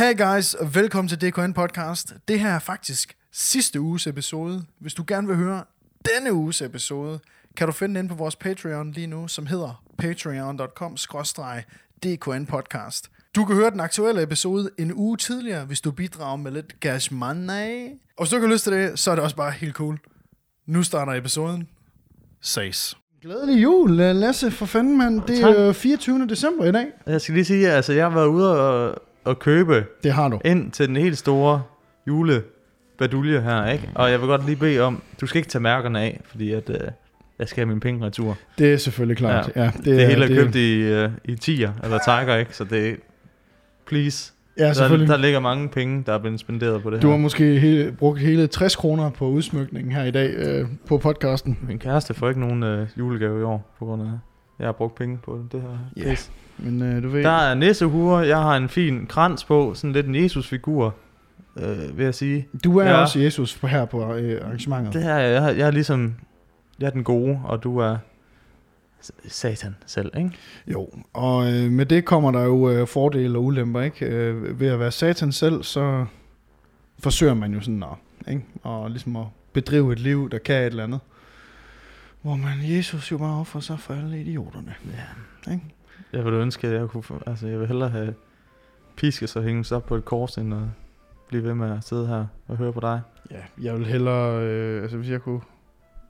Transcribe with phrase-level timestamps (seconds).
[0.00, 2.14] Hey guys, og velkommen til DKN Podcast.
[2.28, 4.64] Det her er faktisk sidste uges episode.
[4.78, 5.64] Hvis du gerne vil høre
[6.04, 7.20] denne uges episode,
[7.56, 10.96] kan du finde den på vores Patreon lige nu, som hedder patreon.com
[12.04, 13.10] DKN Podcast.
[13.36, 17.14] Du kan høre den aktuelle episode en uge tidligere, hvis du bidrager med lidt cash
[17.14, 17.88] money.
[18.16, 19.98] Og hvis du ikke har lyst til det, så er det også bare helt cool.
[20.66, 21.68] Nu starter episoden.
[22.40, 22.96] Ses.
[23.22, 25.22] Glædelig jul, Lasse, for fanden, mand.
[25.22, 26.26] Det er øh, 24.
[26.26, 26.86] december i dag.
[27.06, 30.28] Jeg skal lige sige, at altså, jeg har været ude og, og købe Det har
[30.28, 30.40] du.
[30.44, 31.62] ind til den helt store
[32.06, 33.88] julebadulje her, ikke?
[33.94, 36.70] Og jeg vil godt lige bede om, du skal ikke tage mærkerne af, fordi at,
[36.70, 36.76] øh,
[37.38, 38.36] jeg skal have mine penge retur.
[38.58, 39.50] Det er selvfølgelig klart.
[39.56, 42.56] Ja, Det, det hele er købt i, øh, i tiger, eller tiger, ikke?
[42.56, 42.96] Så det
[43.86, 44.32] please.
[44.58, 45.08] Ja, Der, selvfølgelig.
[45.08, 47.12] der ligger mange penge, der er blevet spenderet på det Du her.
[47.14, 51.58] har måske hele, brugt hele 60 kroner på udsmykningen her i dag øh, på podcasten.
[51.68, 54.08] Min kæreste får ikke nogen øh, julegave i år, på grund af,
[54.58, 55.68] jeg har brugt penge på det her.
[56.04, 56.10] Ja.
[56.10, 56.30] pis.
[56.62, 57.22] Men øh, du ved...
[57.22, 60.94] Der er nissehuer, jeg har en fin krans på, sådan lidt en Jesus-figur,
[61.56, 62.48] øh, vil jeg sige.
[62.64, 63.00] Du er ja.
[63.00, 64.92] Også Jesus her på øh, arrangementet.
[64.94, 66.14] Det her, jeg, er- jeg er ligesom,
[66.80, 67.96] jeg er den gode, og du er
[69.28, 70.30] satan selv, ikke?
[70.66, 74.06] Jo, og øh, med det kommer der jo øh, fordele og ulemper, ikke?
[74.06, 76.04] Øh, ved at være satan selv, så
[76.98, 78.44] forsøger man jo sådan at, ikke?
[78.62, 81.00] Og ligesom at bedrive et liv, der kan et eller andet.
[82.22, 84.74] Hvor man, Jesus jo bare offrer sig for alle idioterne.
[85.46, 85.52] Ja.
[85.52, 85.64] Ikke?
[86.12, 88.14] Jeg ville ønske, at jeg kunne, altså jeg vil hellere have
[88.96, 90.60] piskes og hænges op på et kors, end at
[91.28, 93.00] blive ved med at sidde her og høre på dig.
[93.30, 95.40] Ja, jeg vil hellere, øh, altså hvis jeg kunne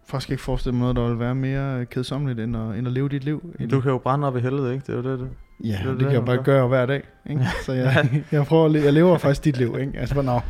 [0.07, 3.09] faktisk ikke forestille mig noget, der ville være mere kedsommeligt, end at, end at leve
[3.09, 3.55] dit liv.
[3.71, 4.85] Du kan jo brænde op i helvede, ikke?
[4.87, 5.27] Det er jo det, du...
[5.65, 6.43] Ja, Det det, det det, kan jeg bare gør.
[6.43, 7.03] gøre hver dag.
[7.31, 7.47] Ikke?
[7.65, 9.77] Så jeg, jeg prøver at le- jeg lever faktisk dit liv.
[9.81, 9.93] Ikke?
[9.99, 10.41] Altså, bare, no.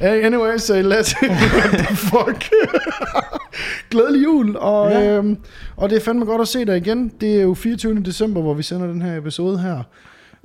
[0.00, 1.14] Anyway, so let's...
[1.24, 2.44] What the fuck?
[3.90, 5.16] Glædelig jul, og, Ja.
[5.16, 5.36] øhm,
[5.76, 7.12] og det er fandme godt at se dig igen.
[7.20, 8.00] Det er jo 24.
[8.02, 9.82] december, hvor vi sender den her episode her.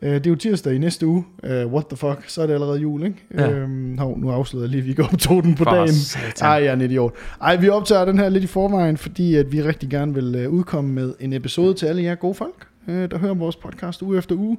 [0.02, 1.26] Øh, det er jo tirsdag i næste uge.
[1.44, 2.24] Uh, what the fuck?
[2.28, 3.24] Så er det allerede jul, ikke?
[3.34, 3.50] Ja.
[3.52, 5.94] Øhm, hov, nu afslører jeg lige, at vi går optog den på For dagen.
[5.94, 6.48] satan.
[6.48, 7.14] Ej, jeg er en idiot.
[7.42, 10.50] Ej, vi optager den her lidt i forvejen, fordi at vi rigtig gerne vil øh,
[10.50, 14.18] udkomme med en episode til alle jer gode folk, øh, der hører vores podcast uge
[14.18, 14.58] efter uge.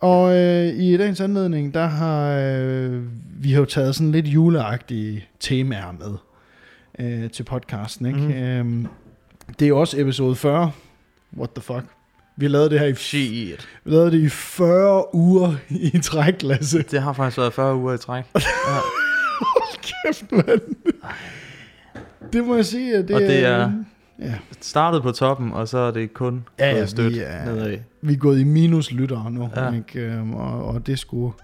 [0.00, 3.02] Og øh, i dagens anledning, der har øh,
[3.40, 6.14] vi har jo taget sådan lidt juleagtige temaer med
[7.00, 8.06] øh, til podcasten.
[8.06, 8.18] Ikke?
[8.18, 8.32] Mm.
[8.32, 8.86] Øhm,
[9.58, 10.72] det er jo også episode 40.
[11.38, 11.84] What the fuck?
[12.36, 13.68] Vi lavede det her i, Shit.
[13.84, 16.82] vi lavede det i 40 uger i træk, Lasse.
[16.82, 18.24] Det har faktisk været 40 uger i træk.
[18.34, 18.78] Ja.
[19.82, 20.60] Kæft, mand.
[22.32, 23.48] Det må jeg sige, at det, Og det er...
[23.48, 23.72] er-
[24.20, 24.34] Ja.
[24.60, 27.78] Startet på toppen, og så er det kun Ja, gået stødt vi er- nedad.
[28.02, 29.72] Vi er gået i minus lyttere nu, Ja.
[29.72, 30.00] ikke?
[30.00, 31.34] Øhm, og, og det sgu,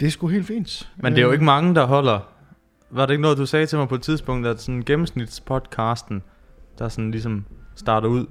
[0.00, 0.88] det er sgu helt fint.
[0.96, 2.31] Men det er jo Øhm, ikke mange, der holder.
[2.92, 6.22] Var det ikke noget, du sagde til mig på et tidspunkt, at sådan gennemsnitspodcasten,
[6.78, 7.44] der sådan ligesom
[7.76, 8.26] starter ud,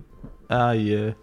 [0.49, 1.13] er i, uh,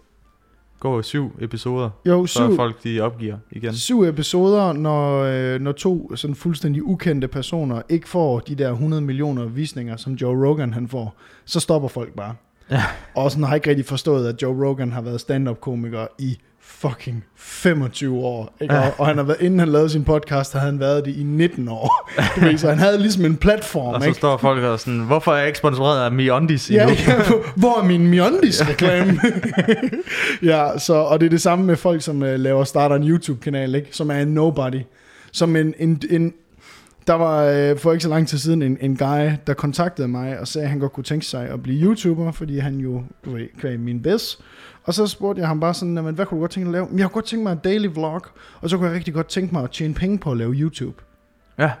[0.79, 3.73] går syv episoder, Jo, før syv, folk de opgiver igen.
[3.73, 9.01] syv episoder, når, øh, når to sådan fuldstændig ukendte personer ikke får de der 100
[9.01, 12.35] millioner visninger, som Joe Rogan han får, så stopper folk bare.
[12.71, 12.83] Ja.
[13.15, 16.37] Og sådan har ikke rigtig forstået, at Joe Rogan har været stand-up-komiker i
[16.69, 18.55] fucking 25 år.
[18.61, 18.73] Ikke?
[18.73, 18.87] Ja.
[18.87, 21.23] Og, og han har været, inden han lavede sin podcast, havde han været det i
[21.23, 22.11] 19 år.
[22.35, 23.93] Du ved, så han havde ligesom en platform.
[23.93, 24.17] Og så ikke?
[24.17, 26.95] står folk og sådan, hvorfor er jeg ikke sponsoreret af MeUndies Ja, endnu?
[27.07, 27.21] ja,
[27.55, 29.19] hvor er min Miondis-reklame?
[30.51, 33.75] ja, så, og det er det samme med folk, som uh, laver starter en YouTube-kanal,
[33.75, 33.87] ikke?
[33.91, 34.81] som er en nobody.
[35.31, 36.33] Som en, en, en
[37.09, 40.39] der var uh, for ikke så lang tid siden en, en guy, der kontaktede mig
[40.39, 43.31] og sagde, at han godt kunne tænke sig at blive YouTuber, fordi han jo, du
[43.31, 44.39] ved, kvæg min bedst.
[44.83, 46.73] Og så spurgte jeg ham bare sådan, "Jamen, hvad kunne du godt tænke dig at
[46.81, 46.87] lave?
[46.89, 48.21] "Men Jeg kunne godt tænke mig en daily vlog,
[48.61, 51.01] og så kunne jeg rigtig godt tænke mig at tjene penge på at lave YouTube.
[51.59, 51.71] Ja,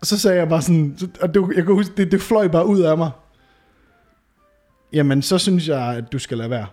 [0.00, 2.48] Og så sagde jeg bare sådan, så- og det, jeg kan huske, det, det fløj
[2.48, 3.10] bare ud af mig.
[4.92, 6.66] Jamen, så synes jeg, at du skal lade være.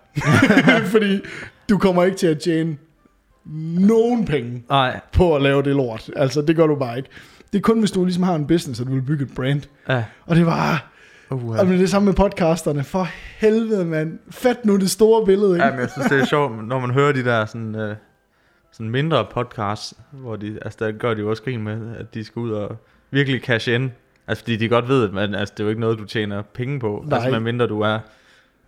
[0.93, 1.19] Fordi
[1.69, 2.77] du kommer ikke til at tjene
[3.79, 6.09] nogen penge nej, på at lave det lort.
[6.15, 7.09] Altså, det gør du bare ikke.
[7.53, 9.61] Det er kun, hvis du ligesom har en business, og du vil bygge et brand.
[9.89, 10.03] ja.
[10.25, 10.87] Og det var...
[11.29, 12.83] Uh, Og det er det samme med podcasterne.
[12.83, 13.07] For
[13.37, 14.19] helvede, mand.
[14.29, 15.65] Fat nu det store billede, ikke?
[15.65, 17.95] Ja, men jeg synes, det er sjovt, når man hører de der sådan, øh,
[18.71, 22.23] sådan mindre podcasts, hvor de, altså der gør de jo også grin med, at de
[22.23, 22.77] skal ud og
[23.11, 23.91] virkelig cash in.
[24.27, 26.41] Altså fordi de godt ved, at man, altså, det er jo ikke noget, du tjener
[26.41, 27.03] penge på.
[27.07, 27.17] Nej.
[27.17, 27.99] Altså medmindre du er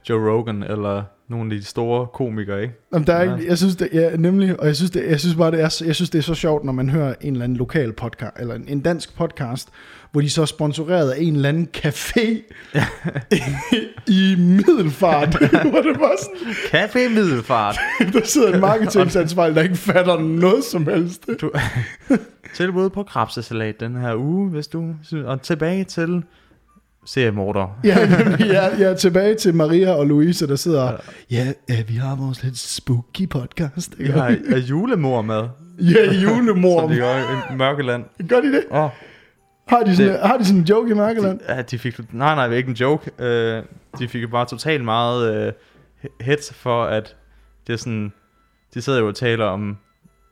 [0.10, 2.74] Joe Rogan eller nogle af de store komikere, ikke?
[2.94, 3.36] Jamen, der er Ja.
[3.36, 5.82] ikke, jeg synes det, ja, nemlig, og jeg synes, det, jeg synes bare, det er,
[5.86, 8.56] jeg synes, det er så sjovt, når man hører en eller anden lokal podcast, eller
[8.56, 9.70] en, en dansk podcast,
[10.12, 12.28] hvor de så er sponsoreret af en eller anden café
[14.08, 15.36] i middelfart,
[15.72, 17.76] hvor det var sådan, Café Middelfart.
[18.14, 21.30] der sidder en marketingansvarlig, der ikke fatter noget som helst.
[21.42, 21.52] Du,
[22.56, 24.94] tilbud på krabsesalat den her uge, hvis du
[25.26, 26.24] og tilbage til
[27.06, 27.68] seriemorder.
[27.84, 27.98] Ja,
[28.40, 30.92] ja, ja, tilbage til Maria og Louise, der sidder,
[31.32, 33.96] ja, ja vi har vores lidt spooky podcast.
[34.00, 34.12] Ikke?
[34.12, 35.44] har er julemor med.
[35.80, 36.80] Ja, julemor.
[36.82, 37.16] som de gør
[37.54, 38.04] i Mørkeland.
[38.30, 38.64] Gør de det?
[38.72, 38.90] Åh,
[39.68, 41.40] Har de sådan, Det- har de sådan en joke i Mærkeland?
[41.50, 42.00] ja, de fik...
[42.14, 43.12] Nej, nej, det er ikke en joke.
[43.20, 43.64] Øh,
[44.00, 45.54] de fik jo bare totalt meget øh,
[46.22, 47.16] hits for, at
[47.68, 48.14] det er sådan...
[48.74, 49.78] De sidder jo og taler om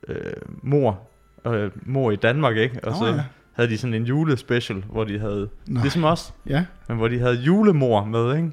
[0.08, 0.16] øh,
[0.62, 1.00] mor,
[1.46, 2.80] øh, mor i Danmark, ikke?
[2.82, 3.20] Og Nå, så ja.
[3.52, 5.48] Havde de sådan en julespecial, hvor de havde...
[5.66, 5.82] Nej.
[5.82, 6.64] Ligesom os, Ja.
[6.88, 8.50] men hvor de havde julemor med, ikke?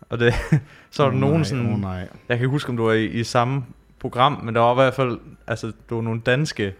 [0.00, 0.34] Og det,
[0.90, 1.72] så var der Åh, nogen nej, sådan...
[1.72, 1.98] Åh nej.
[1.98, 3.64] Jeg kan ikke huske, om du var i, i samme
[4.00, 6.74] program, men der var i hvert fald, altså, der var nogle danske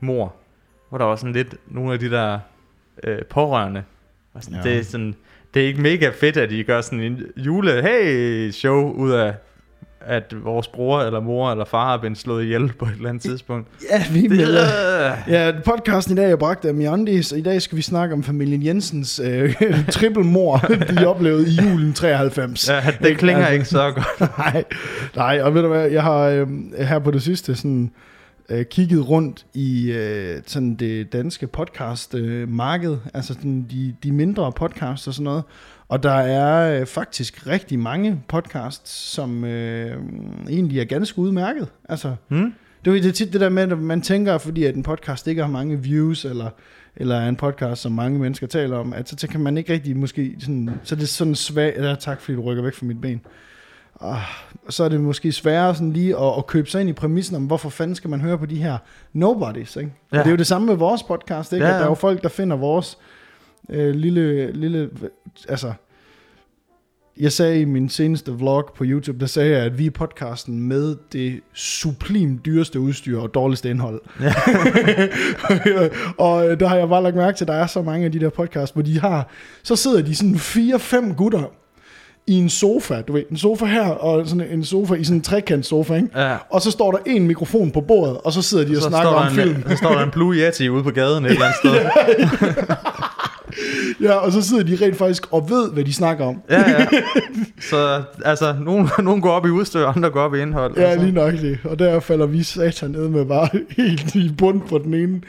[0.00, 0.34] mor,
[0.88, 2.38] hvor der var sådan lidt nogle af de der
[3.04, 3.82] øh, pårørende.
[4.34, 4.70] Og sådan, Ja.
[4.70, 5.14] det, er sådan,
[5.54, 9.34] det er ikke mega fedt, at de gør sådan en jule hey show ud af,
[10.06, 13.22] at vores bror eller mor eller far har blevet slået ihjel på et eller andet
[13.22, 13.68] tidspunkt.
[13.90, 17.62] Ja, vi Det, øh, Ja, podcasten i dag er bragt af Miandis, og i dag
[17.62, 19.54] skal vi snakke om familien Jensens øh,
[19.90, 20.56] trippelmor,
[20.98, 22.68] de oplevede i julen 93.
[22.68, 24.30] ja, det klinger Altså- ikke så godt.
[24.38, 24.64] nej,
[25.16, 26.46] nej, og ved du hvad, jeg har øh,
[26.78, 27.90] her på det sidste sådan
[28.48, 34.12] øh, kigget rundt i øh, sådan det danske podcast øh, marked, altså sådan de, de
[34.12, 35.42] mindre podcasts og sådan noget,
[35.94, 39.96] og der er øh, faktisk rigtig mange podcasts, som øh,
[40.48, 41.68] egentlig er ganske udmærket.
[41.88, 42.54] Altså, Hmm?
[42.84, 45.26] det er det er tit det der med, at man tænker, fordi at en podcast
[45.26, 46.50] ikke har mange views, eller,
[46.96, 49.96] eller er en podcast, som mange mennesker taler om, at så kan man ikke rigtig
[49.96, 53.00] måske sådan, så er det sådan svært, ja, tak fordi du rykker væk fra mit
[53.00, 53.20] ben.
[54.00, 54.18] Ah,
[54.68, 57.46] så er det måske sværere sådan lige at, at købe sig ind i præmissen om,
[57.46, 58.78] hvorfor fanden skal man høre på de her
[59.12, 59.92] nobodies, ikke?
[60.12, 60.16] Ja.
[60.16, 60.22] Ja.
[60.22, 61.64] Det er jo det samme med vores podcast, ikke?
[61.66, 61.88] Ja, At der er ja.
[61.90, 62.98] jo folk, der finder vores
[63.68, 64.90] øh, lille, lille,
[65.48, 65.72] altså,
[67.20, 70.60] jeg sagde i min seneste vlog på YouTube, der sagde jeg, at vi er podcasten
[70.68, 74.00] med det sublim dyreste udstyr og dårligste indhold.
[74.20, 74.34] Ja.
[76.24, 78.12] og øh, der har jeg bare lagt mærke til, at der er så mange af
[78.12, 79.28] de der podcasts, hvor de har,
[79.62, 81.42] så sidder de sådan fire-fem gutter
[82.26, 85.22] i en sofa, du ved, en sofa her, og sådan en sofa i sådan en
[85.22, 86.08] trekant sofa, ikke?
[86.16, 86.36] Ja.
[86.50, 89.10] Og så står der en mikrofon på bordet, og så sidder de og Så snakker
[89.10, 89.56] om film.
[89.56, 91.74] en, så står der en Blue Yeti ude på gaden et eller andet sted.
[94.00, 96.42] Ja, og så sidder de rent faktisk og ved, hvad de snakker om.
[96.50, 96.86] Ja, ja.
[97.70, 100.76] Så altså, nogen, nogen går op i udstyr, andre går op i indhold.
[100.76, 101.04] Ja, altså.
[101.06, 101.58] lige nok det.
[101.64, 105.20] Og der falder vi satan ned med bare helt i bund på den ene.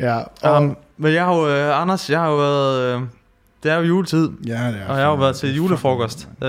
[0.00, 3.00] Ja, og, Um, men jeg har jo, øh, Anders, jeg har jo været, øh,
[3.62, 6.48] det er jo juletid, ja, det er og jeg har jo været til julefrokost øh,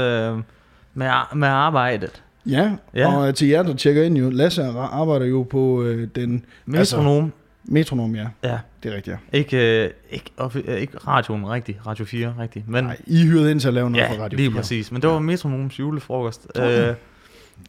[0.94, 2.24] med, med arbejdet.
[2.45, 3.15] Ja, Ja.
[3.18, 7.31] og til jer, der tjekker ind jo, Lasse ar- arbejder jo på øh, den Metronom,
[7.68, 8.28] metronom, ja.
[8.44, 8.60] ja.
[8.84, 9.38] Det er rigtigt, ja.
[9.38, 13.52] Ikke, øh, ikke, offi- øh, ikke radioen rigtig, Radio 4 rigtig, men Nej, I hyret
[13.52, 14.60] ind til at lave noget ja, for Radio lige 4.
[14.62, 14.92] præcis.
[14.92, 16.48] Men det var Metronoms julefrokost.
[16.60, 16.94] Øh,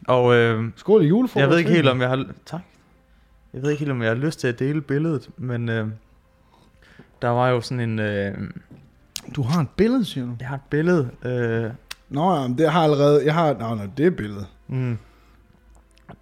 [0.07, 1.41] og øh, Skål i julefrokost.
[1.41, 2.25] jeg ved ikke helt, om jeg har...
[2.45, 2.61] Tak.
[3.53, 5.87] Jeg ved ikke helt, om jeg har lyst til at dele billedet, men øh,
[7.21, 7.99] der var jo sådan en...
[7.99, 8.33] Øh,
[9.35, 10.31] Du har et billede, siger du?
[10.39, 11.09] jeg har et billede...
[11.25, 11.69] Øh,
[12.09, 13.25] Nå, ja, det har allerede...
[13.25, 13.53] Jeg har...
[13.53, 14.47] Nå, nå, det er billedet.
[14.67, 14.97] mm,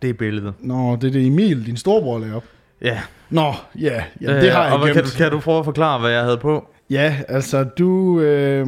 [0.02, 0.54] det er billedet.
[0.60, 2.44] Nå, det er det Emil, din storebror, lagde op.
[2.82, 4.94] Ja, Nå, ja, ja det har jeg Øh, og gemt.
[4.96, 6.68] kan, du, kan du prøve at forklare, hvad jeg havde på?
[6.90, 8.68] Ja, altså du øh,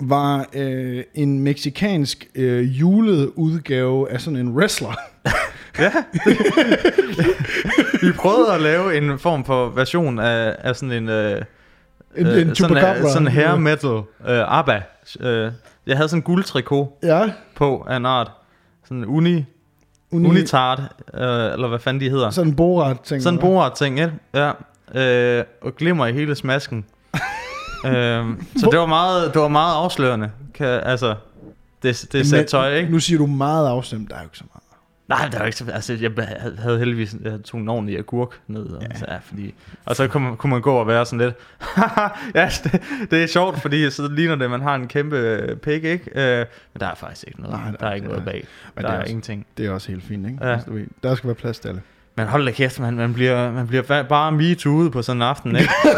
[0.00, 4.94] var øh, en meksikansk øh, julet udgave af sådan en wrestler.
[5.78, 5.92] Ja.
[8.02, 11.08] Vi prøvede at lave en form for version af, af sådan en...
[11.08, 11.42] Øh,
[12.16, 13.90] En, øh, en sådan, øh, sådan hair metal
[14.28, 14.80] øh, ABBA.
[15.20, 15.52] Øh,
[15.86, 18.30] jeg havde sådan en guldtrikot Ja, på af en art.
[18.84, 19.44] Sådan en uni,
[20.12, 20.78] uni, unitard,
[21.14, 22.30] øh, eller hvad fanden de hedder.
[22.30, 23.22] sådan en borat ting.
[23.22, 24.10] Sådan en borat ting, ja.
[24.34, 24.52] ja.
[24.94, 26.84] Øh, og glimmer i hele smasken.
[27.86, 28.26] øh,
[28.56, 30.30] så det var meget, det var meget afslørende.
[30.54, 31.14] Kan, altså,
[31.82, 32.92] det, det sæt tøj, ikke?
[32.92, 34.44] Nu siger du meget afstemt, der er jo ikke så.
[35.18, 38.28] Nej, der var ikke så, altså, jeg havde- havde heldigvis jeg tog en ordentlig agurk
[38.46, 38.98] ned, og, ja.
[38.98, 39.54] Så, ja, fordi,
[39.84, 41.34] og så kunne man, kunne man gå og være sådan lidt,
[42.34, 45.56] ja, det, det, er sjovt, fordi så ligner det, at man har en kæmpe øh,
[45.56, 46.10] pik, ikke?
[46.14, 46.38] Øh,
[46.72, 48.84] men der er faktisk ikke noget, Nej, der- der, er ikke det noget bag, Men
[48.84, 49.46] der det er, er også- ingenting.
[49.56, 50.38] Det er også helt fint, ikke?
[50.46, 50.52] Ja.
[50.52, 50.70] Altså,
[51.02, 51.80] Der skal være plads til alle.
[52.16, 55.56] Men hold da kæft, man, man bliver, man bliver bare metoo'et på sådan en aften,
[55.56, 55.70] ikke?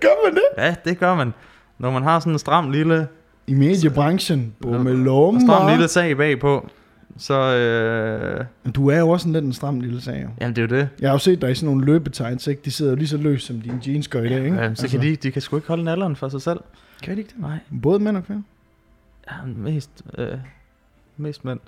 [0.00, 0.42] Gør man det?
[0.58, 1.34] ja, det gør man.
[1.78, 3.08] Når man har sådan en stram lille,
[3.46, 5.70] I mediebranchen, stram bummelummer.
[5.70, 6.68] lille sag bagpå,
[7.18, 10.22] så øh, Men Du er jo også en lidt en stram lille sag.
[10.22, 10.28] jo.
[10.40, 10.88] jamen det er jo det.
[11.00, 12.62] Jeg har jo set dig i sådan nogle løbetegns, ikke?
[12.64, 14.56] De sidder jo lige så løs, som dine jeans gør i dag, ikke?
[14.56, 16.60] Ja, så kan de, de kan sgu ikke holde nalderen for sig selv.
[17.02, 17.40] Kan de ikke det?
[17.40, 17.58] Nej.
[17.82, 18.42] Både mænd og kvinder?
[19.30, 20.28] Ja, mest, øh,
[21.16, 21.60] mest mænd.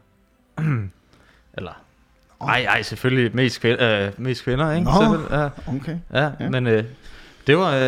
[1.59, 1.83] Eller,
[2.41, 4.85] ej, ej, selvfølgelig mest, kvind, øh, mest kvinder, ikke?
[4.85, 5.37] Nå.
[5.37, 5.97] Ja, Okay.
[6.13, 6.51] ja, Ja.
[6.51, 6.85] men øh,
[7.47, 7.81] det var, øh,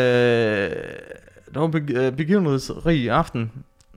[1.48, 3.50] det var en øh, begivenhedsrig aften.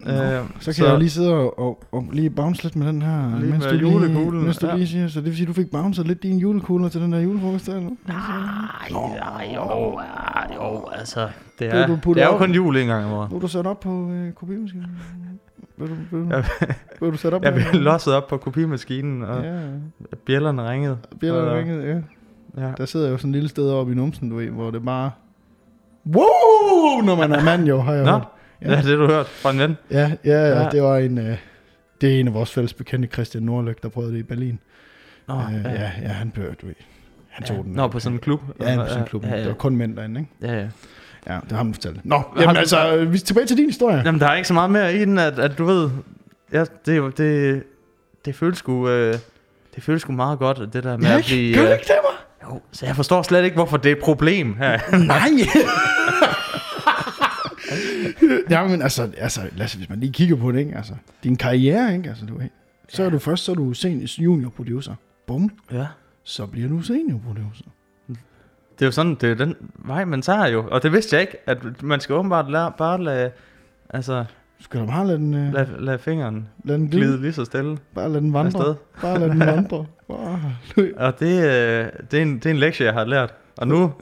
[0.05, 3.01] Nå, Øh, Så kan jeg lige sidde og, og, og lige bounce lidt med den
[3.01, 4.75] her, Lige mens med du lige, julekuglen, mens du ja.
[4.75, 7.19] lige siger, så det vil sige, du fik bouncet lidt dine julekugler til den der
[7.19, 7.73] julefrokost der?
[7.79, 7.89] Nej,
[8.91, 11.29] nej, jo, ja, jo, altså,
[11.59, 12.39] det er du puttet det er jo op.
[12.39, 13.29] kun jul en gang om året.
[13.31, 14.87] Nu er du sat op på øh, kopimaskinen.
[15.77, 16.43] Vil du, vil du, Jeg,
[17.01, 17.43] vil du sætte op?
[17.43, 19.59] jeg blev losset op på kopimaskinen, og Ja,
[20.25, 20.97] bjællerne ringede.
[21.19, 21.97] bjælder Og- ringet, ja.
[22.61, 22.71] Ja.
[22.77, 25.11] Der sidder jo sådan et lille sted oppe i numsen, du ved, hvor det bare...
[26.15, 27.01] Wow!
[27.05, 28.27] Når man er mand jo, har jeg Nå, hørt.
[28.61, 28.69] Ja.
[28.69, 29.77] ja, det har du hørt fra en ven.
[29.91, 30.69] Ja, ja, ja, Ja.
[30.69, 31.17] det var en...
[31.17, 31.37] Øh,
[32.01, 34.59] det er en af vores fælles bekendte, Christian Nordløk, der prøvede det i Berlin.
[35.27, 35.71] Nå, øh, ja.
[36.01, 36.75] ja, han blev, du ved,
[37.29, 37.61] han tog ja.
[37.63, 37.71] den.
[37.73, 38.41] Nå, på sådan en klub.
[38.61, 39.25] Ja, på sådan en klub.
[39.25, 39.47] Ja, Det ja.
[39.47, 40.53] var kun mænd derinde, ikke?
[40.53, 40.67] ja, ja.
[41.27, 42.05] Ja, det har han fortalt.
[42.05, 44.01] Nå, Har jamen du- altså, vi er tilbage til din historie.
[44.05, 45.89] Jamen, der er ikke så meget mere i den, at, at du ved...
[46.53, 47.63] Ja, det, det,
[48.25, 48.89] det føles sgu...
[48.89, 49.13] Øh,
[49.75, 51.53] det føles sgu meget godt, det der med Ja, at blive...
[51.55, 52.49] Gør du øh, ikke det, mig?
[52.53, 54.97] Jo, så jeg forstår slet ikke, hvorfor det er et problem her.
[54.97, 55.19] Nej!
[58.49, 60.75] ja, men altså, altså Lasse, hvis man lige kigger på det, ikke?
[60.77, 60.93] Altså,
[61.23, 62.09] din karriere, ikke?
[62.09, 62.41] Altså, du,
[62.89, 64.95] så er du først, så er du senior junior producer.
[65.27, 65.85] Bum, ja.
[66.23, 67.65] så bliver du senior producer.
[68.79, 70.67] Det er jo sådan, det er den vej, man tager jo.
[70.71, 73.31] Og det vidste jeg ikke, at man skal åbenbart lade, bare lade,
[73.89, 74.19] altså,
[74.59, 77.05] Du skal da bare lade den, uh, lade, lade fingeren lade den glide.
[77.05, 78.59] glide lige så stille Bare lade den vandre.
[78.59, 78.75] afsted.
[79.01, 79.85] Bare lade den vandre.
[80.07, 80.41] Bare.
[80.97, 83.33] Og det, øh, det, er en, det er en lektie, jeg har lært.
[83.57, 83.93] Og nu,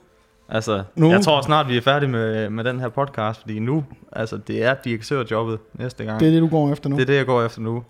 [0.49, 1.05] altså, Nu?
[1.07, 1.11] nu?
[1.11, 4.63] jeg tror snart, vi er færdige med, med den her podcast, fordi nu, altså, det
[4.63, 6.19] er direktørjobbet næste gang.
[6.19, 6.95] Det er det, du går efter nu.
[6.95, 7.83] det er det, jeg går efter nu.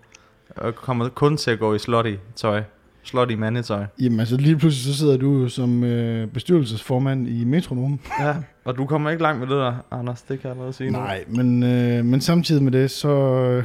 [0.56, 2.62] Og kommer kun til at gå i slutty tøj.
[3.02, 3.84] Slutty mandetøj.
[4.00, 8.00] Jamen altså, lige pludselig så sidder du som øh, bestyrelsesformand i Metronom.
[8.20, 10.22] Ja, og du kommer ikke langt med det der, Anders.
[10.22, 10.98] Det kan jeg allerede sige nu.
[10.98, 13.64] Nej, men, øh, men samtidig med det, så øh,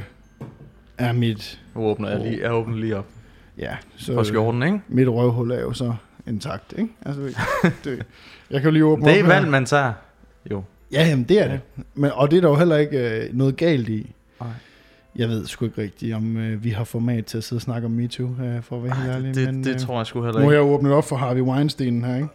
[0.97, 1.61] er mit...
[1.75, 3.05] Nu åbner jeg lige, jeg åbner lige op
[3.57, 4.81] Ja, så på skjorten, ikke?
[4.87, 5.93] mit røvhul er jo så
[6.27, 6.89] intakt, ikke?
[7.05, 7.21] Altså,
[7.83, 8.05] det,
[8.51, 9.93] jeg kan jo lige åbne Det er valg, man tager.
[10.51, 10.63] Jo.
[10.91, 11.59] Ja, jamen, det er det.
[11.95, 14.13] Men, og det er der jo heller ikke øh, noget galt i.
[14.41, 14.49] Nej.
[15.15, 17.85] Jeg ved sgu ikke rigtigt, om øh, vi har format til at sidde og snakke
[17.85, 19.35] om MeToo, øh, for at være helt ærlig.
[19.35, 20.63] Det, men, det øh, tror jeg sgu heller Nu har ikke.
[20.63, 22.27] jeg åbnet op for Harvey Weinstein her, ikke?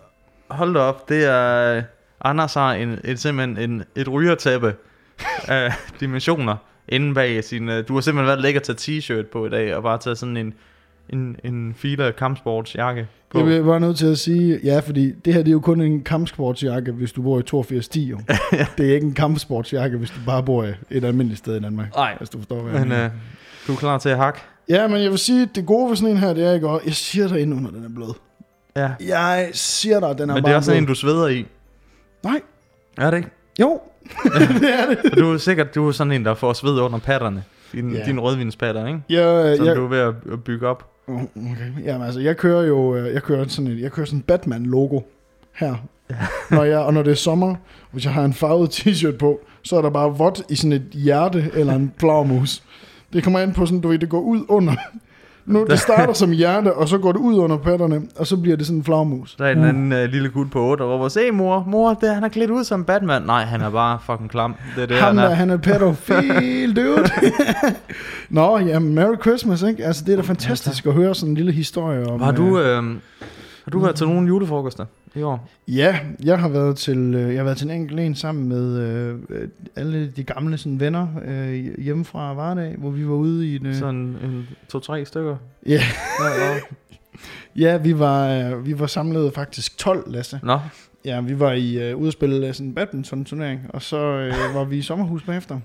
[0.50, 1.76] Hold da op, det er...
[1.76, 1.82] øh,
[2.24, 4.74] Anders har en, et, simpelthen en, et rygertæppe
[5.48, 6.56] af dimensioner
[6.88, 7.68] inde bag sin...
[7.68, 10.16] øh, Du har simpelthen været lækker at tage t-shirt på i dag, og bare tage
[10.16, 10.54] sådan en,
[11.12, 13.38] en, en fila kampsportsjakke på.
[13.38, 15.80] Jeg bliver bare nødt til at sige, ja, fordi det her det er jo kun
[15.80, 18.18] en kampsportsjakke, hvis du bor i 82 10, jo.
[18.78, 21.94] Det er ikke en kampsportsjakke, hvis du bare bor i et almindeligt sted i Danmark.
[21.96, 23.04] Nej, Hvis du forstår, hvad jeg men mener.
[23.04, 23.10] øh,
[23.66, 24.40] du er klar til at hakke?
[24.68, 26.94] Ja, men jeg vil sige, det gode ved sådan en her, det er ikke jeg
[26.94, 28.14] siger dig ind under, den er blød.
[28.76, 28.90] Ja.
[29.06, 30.94] Jeg siger dig, den er Men det er også sådan en, blød.
[30.94, 31.46] du sveder i.
[32.22, 32.40] Nej,
[32.98, 33.30] Er det ikke?
[33.60, 33.80] jo,
[34.60, 34.98] det er det.
[35.12, 37.44] Og du er sikkert du er sådan en, der får sved under patterne.
[37.72, 38.04] Din, Ja.
[38.04, 39.00] din rødvinspatter, ikke?
[39.08, 39.98] Jeg, Som jeg, du er ved
[40.32, 40.89] at bygge op
[41.36, 41.84] okay.
[41.84, 45.00] Jamen, altså, jeg kører jo, øh, jeg kører sådan et, jeg kører sådan en Batman-logo
[45.52, 45.74] her.
[46.50, 47.54] når jeg, og når det er sommer,
[47.90, 50.82] hvis jeg har en farvet t-shirt på, så er der bare vådt i sådan et
[50.92, 52.62] hjerte eller en flagmus.
[53.12, 54.74] Det kommer ind på sådan, du ved, det går ud under.
[55.46, 58.56] Nu, det starter som hjerte, og så går det ud under patterne, og så bliver
[58.56, 59.34] det sådan en flagmus.
[59.34, 62.14] Der er en anden uh, lille gut på 8, der råber, se mor, mor, det,
[62.14, 63.22] han er klædt ud som Batman.
[63.22, 64.54] Nej, han er bare fucking klam.
[64.76, 65.34] Det er det, Ham han der, er.
[65.34, 67.04] han er pædofil, dude.
[68.28, 69.84] Nå, ja, Merry Christmas, ikke?
[69.84, 72.20] Altså, det er da fantastisk at høre sådan en lille historie om...
[72.20, 72.94] Har du, øh, øh,
[73.64, 75.48] har du været til nogle julefrokoster i år?
[75.68, 78.78] Ja, jeg har været til, øh, jeg har været til en enkelt en sammen med
[78.78, 79.29] øh, øh,
[79.76, 83.66] alle de gamle sådan, venner øh, hjemme fra Vardag, hvor vi var ude i en...
[83.66, 85.36] Øh, Sådan en to-tre stykker?
[85.66, 85.80] Ja.
[87.56, 90.40] Ja, vi var, øh, vi var samlet faktisk 12, Lasse.
[90.42, 90.58] nå,
[91.04, 94.32] Ja, vi var i øh, ude at spille øh, sådan en badminton-turnering, og så øh,
[94.56, 95.60] var vi i sommerhus bagefter.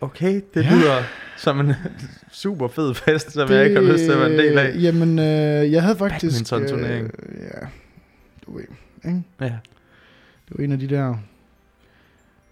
[0.00, 0.70] okay, det Ja.
[0.74, 1.02] lyder
[1.36, 1.74] som en
[2.32, 4.74] super fed fest, som jeg ikke har lyst til at være en del af.
[4.82, 6.50] Jamen, øh, jeg havde faktisk...
[6.50, 7.10] Badminton-turnering.
[7.18, 7.66] Øh, ja,
[8.46, 8.64] du ved,
[9.04, 9.22] ikke?
[9.40, 9.44] Ja.
[10.48, 11.14] Det var en af de der...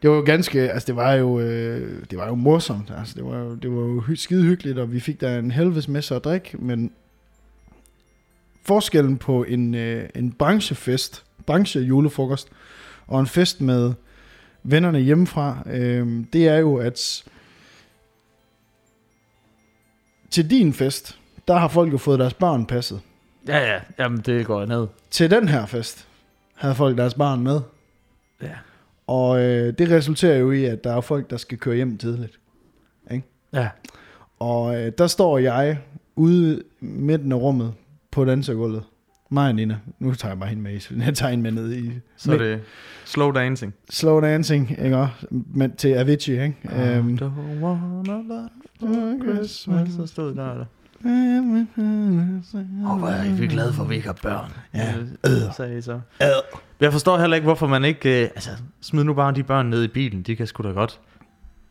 [0.02, 3.24] Det var jo ganske, altså det var jo, øh, det var jo morsomt, altså det
[3.24, 6.14] var jo, det var jo hy- skide hyggeligt, og vi fik der en helvedes masse
[6.14, 6.92] at drikke, men
[8.64, 12.48] forskellen på en, øh, en branchefest, branche julefrokost,
[13.06, 13.92] og en fest med
[14.62, 17.24] vennerne hjemmefra, øh, det er jo, at
[20.30, 23.00] til din fest, der har folk jo fået deres barn passet.
[23.48, 24.86] Ja, ja, jamen det går ned.
[25.10, 26.08] Til den her fest
[26.54, 27.60] havde folk deres barn med.
[28.42, 28.50] Ja.
[29.06, 32.38] Og øh, det resulterer jo i, at der er folk, der skal køre hjem tidligt.
[33.52, 33.68] Ja.
[34.38, 35.78] Og øh, der står jeg
[36.16, 37.74] ude midten af rummet
[38.10, 38.82] på dansegulvet.
[39.30, 39.78] Mig og Nina.
[39.98, 40.94] Nu tager jeg bare hende med i.
[41.06, 42.60] Jeg tager hende med ned i Så er det
[43.04, 43.74] slow dancing.
[43.90, 45.06] slow dancing, ikke?
[45.30, 46.56] Men til Avicii, ikke?
[46.76, 48.48] Øhm, Don't wanna love
[48.80, 49.88] for Christmas.
[49.92, 50.66] Så stod der, eller?
[52.90, 54.52] Åh, hvor er vi glade for, at vi ikke har børn.
[54.74, 54.94] Ja.
[55.26, 56.00] Øh, sagde I så.
[56.80, 58.22] Jeg forstår heller ikke, hvorfor man ikke...
[58.22, 60.22] Øh, altså, smid nu bare de børn ned i bilen.
[60.22, 61.00] De kan sgu da godt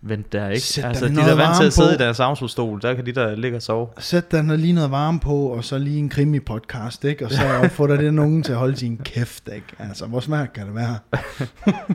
[0.02, 0.62] vent der, ikke?
[0.62, 1.94] Sæt altså, de der vant til at sidde på.
[2.02, 3.88] i deres autostol, der kan de der ligge og sove.
[4.00, 7.26] Sæt dig noget- lige noget varme på, og så lige en krimi-podcast, ikke?
[7.26, 9.68] Og så få dig den nogen til at holde sin kæft, ikke?
[9.80, 10.98] Altså, hvor svært kan det være?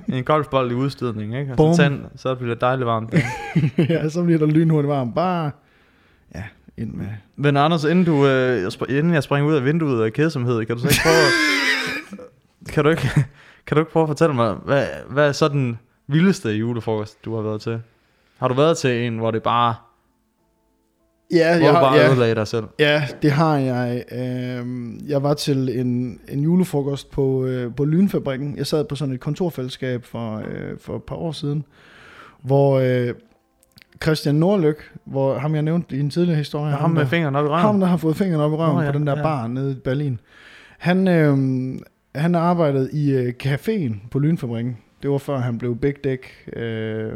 [0.19, 1.55] En golfbold i udstødning, ikke?
[1.59, 3.15] Og så, tænd, så bliver det dejligt varmt.
[3.91, 5.15] ja, så bliver der lynhurtigt varmt.
[5.15, 5.51] Bare,
[6.81, 7.07] ind med...
[7.37, 10.77] Men Anders, inden, du, øh, jeg inden jeg springer ud af vinduet af kedsomhed, kan
[10.77, 13.09] du så ikke prøve at, kan, du ikke,
[13.67, 17.35] kan du ikke prøve at fortælle mig, hvad, hvad er så den vildeste julefrokost, du
[17.35, 17.81] har været til?
[18.39, 19.75] Har du været til en, hvor det bare,
[21.33, 22.65] Ja, hvor du bare ja, ødelagde dig selv?
[22.79, 24.05] ja, det har jeg.
[24.13, 28.57] Øhm, Jeg var til en, en julefrokost på, øh, på Lynfabrikken.
[28.57, 31.65] Jeg sad på sådan et kontorfællesskab for, øh, for et par år siden,
[32.43, 33.15] hvor øh,
[34.05, 37.45] Christian Nordlyk, hvor ham jeg nævnte i en tidligere historie, Ham med der- fingeren op
[37.45, 37.61] i røven?
[37.61, 39.23] Ham, der har fået fingeren op i røven oh, ja, på den der ja.
[39.23, 40.21] bar nede i Berlin.
[40.79, 41.39] Han, øh,
[42.15, 44.77] han arbejdede i øh, caféen på Lynfabrikken.
[45.03, 46.25] Det var før han blev Big Dick,
[46.57, 47.13] øh,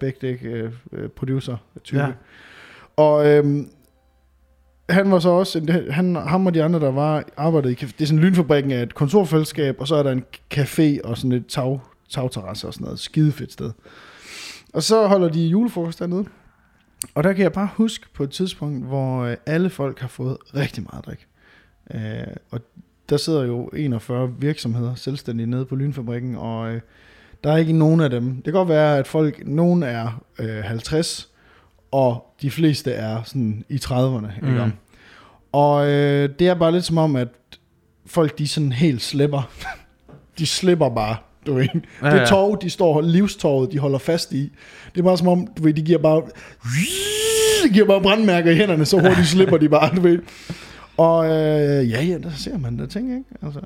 [0.00, 1.98] Big Dick øh, øh, producer type.
[2.00, 2.06] Ja.
[2.06, 2.12] Ja.
[2.96, 3.44] Og øh,
[4.90, 8.00] han var så også, en- han, ham og de andre, der var arbejdede i det
[8.00, 11.46] er sådan Lynfabrikken er et kontorfællesskab, og så er der en café og sådan et
[11.46, 12.98] tag, tagterrasse og sådan noget.
[12.98, 13.70] Skide fedt sted.
[14.76, 16.24] Og så holder de julefrokost dernede.
[17.14, 20.36] Og der kan jeg bare huske på et tidspunkt, hvor øh, alle folk har fået
[20.54, 21.26] rigtig meget drik.
[21.94, 22.60] Øh, og
[23.08, 26.80] der sidder jo 41 virksomheder selvstændige nede på Lynfabrikken, og øh,
[27.44, 28.34] der er ikke nogen af dem.
[28.34, 31.28] Det kan godt være, at folk, nogen er øh, 50,
[31.90, 34.40] og de fleste er sådan i 30'erne.
[34.42, 34.48] Mm.
[34.48, 34.60] Ikke?
[34.60, 34.72] om?
[35.52, 37.28] Og øh, det er bare lidt som om, at
[38.06, 39.50] folk de sådan helt slipper.
[40.38, 41.16] de slipper bare,
[41.46, 41.68] du ved.
[42.02, 42.24] Ja, Det ja.
[42.24, 44.52] tog, de står livståret, de holder fast i.
[44.94, 46.22] Det er bare som om, du ved, de giver bare,
[47.64, 50.18] de giver bare brandmærker i hænderne, så hurtigt slipper de bare, du ved.
[50.96, 53.24] Og øh, ja, ja, der ser man der ting, ikke?
[53.42, 53.60] Altså,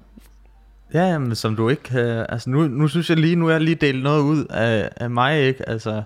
[0.95, 2.27] Ja, jamen, som du ikke kan...
[2.29, 5.11] Altså, nu, nu synes jeg lige, nu er jeg lige delt noget ud af, af
[5.11, 5.69] mig, ikke?
[5.69, 6.03] Altså,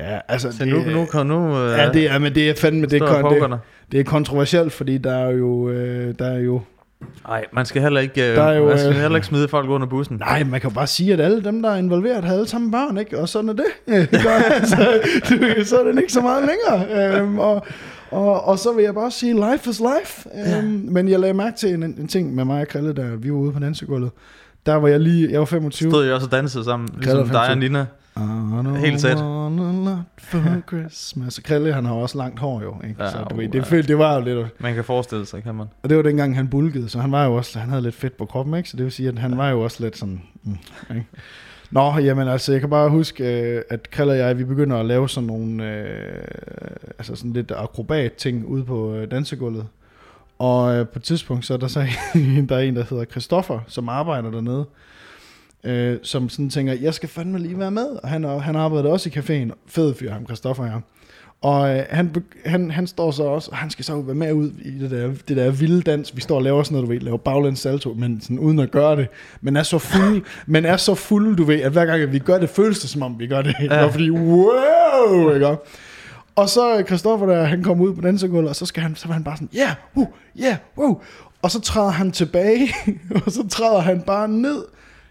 [0.00, 1.58] ja, altså, så nu, nu, kan nu...
[1.58, 3.58] Øh, ja, det er, men det er fandme, det, det, dig.
[3.92, 6.60] det er kontroversielt, fordi der er jo, øh, der er jo,
[7.28, 9.48] Nej, man skal heller ikke, øh, Der er jo, man skal øh, heller ikke smide
[9.48, 10.16] folk under bussen.
[10.16, 12.70] nej, man kan jo bare sige, at alle dem, der er involveret, har alle sammen
[12.70, 13.18] børn, ikke?
[13.18, 13.64] Og sådan er det.
[14.50, 17.16] Altså, du så er den ikke så meget længere.
[17.20, 17.66] Øhm, og,
[18.10, 20.28] og, og så vil jeg bare sige, life is life.
[20.56, 23.30] Øhm, Men jeg lagde mærke til en, en ting med mig og Krille, da vi
[23.32, 24.10] var ude på dansegulvet.
[24.66, 25.90] Der var jeg lige, jeg var 25.
[25.90, 27.86] Stod jeg også og dansede sammen, ligesom dig og Nina.
[28.76, 31.40] Helt lot for Christmas.
[31.44, 33.04] Krille, han har også langt hår jo, ikke?
[33.04, 33.50] Ja, så du uh, ved, ja.
[33.50, 35.66] det, følte, det var jo lidt, Man kan forestille sig, kan man.
[35.82, 38.16] og det var dengang han bulkede, så han var jo også, han havde lidt fedt
[38.16, 38.68] på kroppen, ikke?
[38.68, 40.56] Så det vil sige, at han var jo også lidt sådan, mm,
[40.90, 41.06] ikke?
[41.70, 44.86] Nå, jamen altså, jeg kan bare huske, øh, at Krille og jeg, vi begynder at
[44.86, 46.24] lave sådan nogle, øh,
[46.98, 49.66] altså sådan lidt akrobat ting ude på øh, dansegulvet.
[50.38, 51.80] Og øh, på et tidspunkt, så er der så
[52.14, 54.64] en, der er en, der hedder Christoffer, som arbejder dernede,
[55.64, 57.86] øh, som sådan tænker, jeg skal fandme lige være med.
[58.02, 59.50] Og han, han arbejder også i caféen.
[59.66, 60.80] Fed fyr, ham Christoffer her.
[61.42, 64.50] Og øh, han, han, han står så også, og han skal så være med ud
[64.62, 66.16] i det der, det der vilde dans.
[66.16, 68.70] Vi står og laver sådan noget, du ved, laver baglæns salto, men sådan uden at
[68.70, 69.08] gøre det.
[69.40, 72.18] Men er så fuld, men er så fuld, du ved, at hver gang at vi
[72.18, 73.54] gør det, føles det som om vi gør det.
[73.60, 73.86] Ja.
[73.86, 75.56] Fordi, wow, ikke?
[76.36, 79.06] Og så øh, Christoffer der, han kommer ud på dansegulvet, og så skal han, så
[79.06, 80.06] var han bare sådan, ja, yeah, uh,
[80.38, 81.00] ja, yeah, wow.
[81.42, 82.68] Og så træder han tilbage,
[83.26, 84.64] og så træder han bare ned.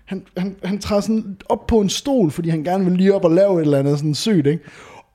[0.10, 3.26] Han, han, han træder sådan op på en stol, fordi han gerne vil lige op
[3.26, 4.64] og lave et eller andet sådan sygt, ikke?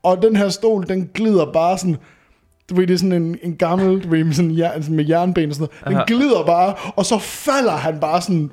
[0.02, 1.96] Og den her stol, den glider bare sådan,
[2.70, 5.08] du ved, det er sådan en, en gammel, du ved, med, sådan, jern, sådan med
[5.08, 6.08] jernben og sådan noget.
[6.08, 8.50] Den glider bare, og så falder han bare sådan,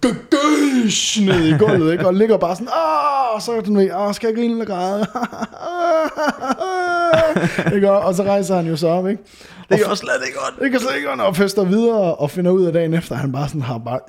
[0.00, 2.06] gøgøsh, ned i gulvet, ikke?
[2.06, 4.64] Og ligger bare sådan, åh, og så er den ved, åh, skal jeg grine eller
[4.64, 5.06] græde?
[7.76, 7.90] ikke?
[7.90, 9.22] Og så rejser han jo så op, ikke?
[9.68, 10.60] Det er jo slet ikke godt.
[10.62, 13.48] Det kan slet ikke og fester videre og finder ud af dagen efter, han bare
[13.48, 14.00] sådan har bare,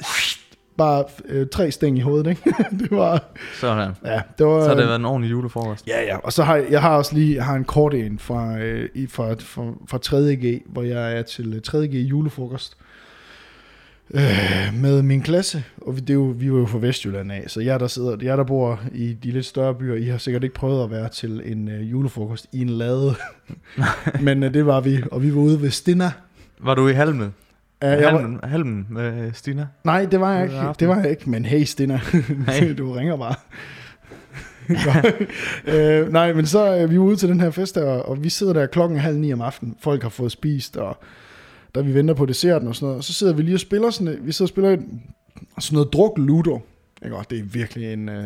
[0.79, 2.53] bare øh, tre sting i hovedet, ikke?
[2.79, 3.23] det var,
[3.59, 3.91] Sådan.
[4.05, 4.61] ja, det var...
[4.61, 5.87] Så har det været en ordentlig julefrokost.
[5.87, 8.57] Ja, ja, og så har jeg, har også lige jeg har en kort en fra,
[8.57, 12.77] øh, fra, fra, fra 3.G, hvor jeg er til øh, 3.G julefrokost
[14.13, 17.43] øh, med min klasse, og vi, det er jo, vi er jo fra Vestjylland af,
[17.47, 20.43] så jeg der sidder, jeg der bor i de lidt større byer, I har sikkert
[20.43, 23.15] ikke prøvet at være til en øh, julefrokost i en lade,
[24.25, 26.11] men øh, det var vi, og vi var ude ved Stina.
[26.59, 27.33] Var du i halmen?
[27.85, 29.67] Uh, jeg var, halmen, halmen med Stina?
[29.83, 31.99] nej, det var jeg ikke, det var jeg ikke, men hey Stina,
[32.47, 32.73] Hey.
[32.77, 33.35] du ringer bare.
[36.03, 38.29] øh, nej, men så øh, vi er ude til den her fest, der, og, vi
[38.29, 39.75] sidder der klokken halv ni om aftenen.
[39.81, 40.97] Folk har fået spist, og
[41.75, 43.89] da vi venter på desserten og sådan noget, og så sidder vi lige og spiller
[43.89, 44.79] sådan, vi sidder og spiller et,
[45.59, 46.59] sådan noget druk ludo.
[47.05, 47.15] Ikke?
[47.15, 48.23] Og det er virkelig en uh,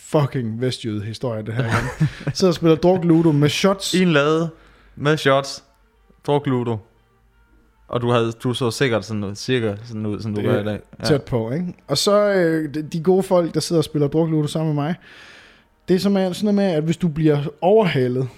[0.00, 1.64] fucking vestjyde historie, det her.
[1.64, 2.08] igen.
[2.34, 3.94] sidder og spiller druk ludo med shots.
[3.94, 4.50] I en lade
[4.96, 5.64] med shots.
[6.26, 6.76] Druk Ludo.
[7.88, 10.64] Og du, havde, du så sikkert sådan noget, cirka sådan ud, som du gør i
[10.64, 10.80] dag.
[11.00, 11.04] ja.
[11.04, 11.74] tæt på, ikke?
[11.88, 14.94] Og så øh, de- de gode folk, der sidder og spiller drukludo sammen med mig,
[15.88, 18.28] det er som er sådan noget med, at hvis du bliver overhalet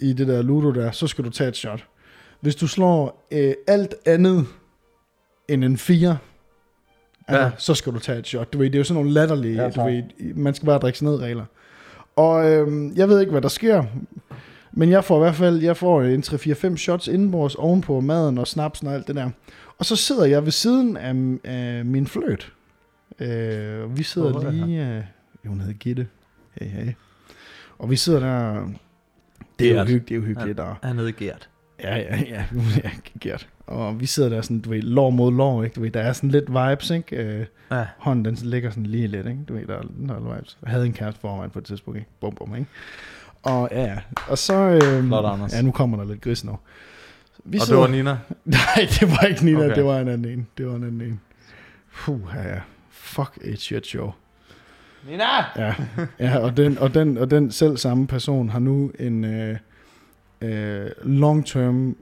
[0.00, 1.84] i det der ludo der, så skal du tage et shot.
[2.40, 4.46] Hvis du slår øh, alt andet
[5.48, 6.18] end en 4,
[7.28, 7.50] altså, Ja.
[7.58, 8.52] så skal du tage et shot.
[8.52, 10.02] Du ved, det er jo sådan nogle latterlige, Ja, du ved,
[10.34, 11.44] man skal bare drikke sig ned regler.
[12.16, 13.84] Og øh, jeg ved ikke, hvad der sker,
[14.78, 18.46] men jeg får i hvert fald, jeg får en 3-4-5 shots indenbords ovenpå maden og
[18.48, 19.30] snapsen og alt det der.
[19.78, 22.52] Og så sidder jeg ved siden af, af min fløt.
[23.20, 24.96] Øh, vi sidder Hvor lige...
[24.96, 25.02] Øh,
[25.44, 26.06] jo, hun hedder Gitte.
[26.54, 26.92] Hey, hey.
[27.78, 28.68] Og vi sidder der...
[29.58, 30.60] Det er jo, hyggeligt, det er jo hyggeligt.
[30.60, 31.48] Og, Han hed Gert.
[31.82, 32.44] ja, ja, ja,
[32.84, 33.48] ja, Gert.
[33.66, 35.74] Og vi sidder der sådan, du ved, lår mod lår, ikke?
[35.74, 37.16] Du ved, der er sådan lidt vibes, ikke?
[37.16, 37.84] Øh, Ja.
[37.98, 39.38] hånden, den ligger sådan lige lidt, ikke?
[39.48, 40.58] Du ved, der er, der er vibes.
[40.62, 42.10] Jeg havde en kæreste foran på et tidspunkt, ikke?
[42.20, 42.66] Bum, bum, ikke?
[43.46, 43.98] Og ja, ja.
[44.28, 44.54] Og så...
[44.54, 45.52] Øh, Flot, Anders.
[45.52, 46.58] Ja, nu kommer der lidt gris nu.
[47.44, 48.18] Vi Og det var Nina.
[48.44, 49.74] Nej, det var ikke Nina, Okay.
[49.74, 50.46] det var en anden en.
[50.58, 51.20] Det var en anden en.
[51.96, 52.60] Puh, ja, ja.
[52.90, 54.12] Fuck et shit show.
[55.08, 55.24] Nina!
[55.56, 55.74] Ja,
[56.18, 59.56] ja og, den, og, den, og den selv samme person har nu en øh,
[60.40, 61.96] øh, long term,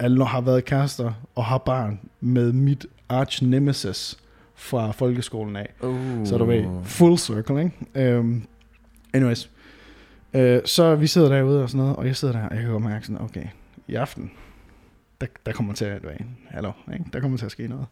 [0.00, 4.18] eller har været kærester og har barn med mit arch nemesis
[4.54, 5.74] fra folkeskolen af.
[5.80, 6.26] Uh.
[6.26, 8.18] Så du ved, full circle, ikke?
[8.18, 8.46] Um,
[9.14, 9.50] anyways.
[10.34, 12.70] Uh, så vi sidder derude og sådan noget, og jeg sidder der, og jeg kan
[12.72, 13.44] godt mærke sådan, okay,
[13.88, 14.30] i aften,
[15.20, 16.16] der, der kommer til at, du ved,
[16.48, 17.04] hallo, ikke?
[17.12, 17.86] der kommer til at ske noget.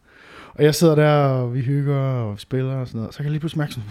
[0.54, 3.24] Og jeg sidder der, og vi hygger, og vi spiller og sådan noget, så kan
[3.24, 3.88] jeg lige pludselig mærke sådan,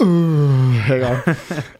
[0.00, 1.06] uh, uh, ikke?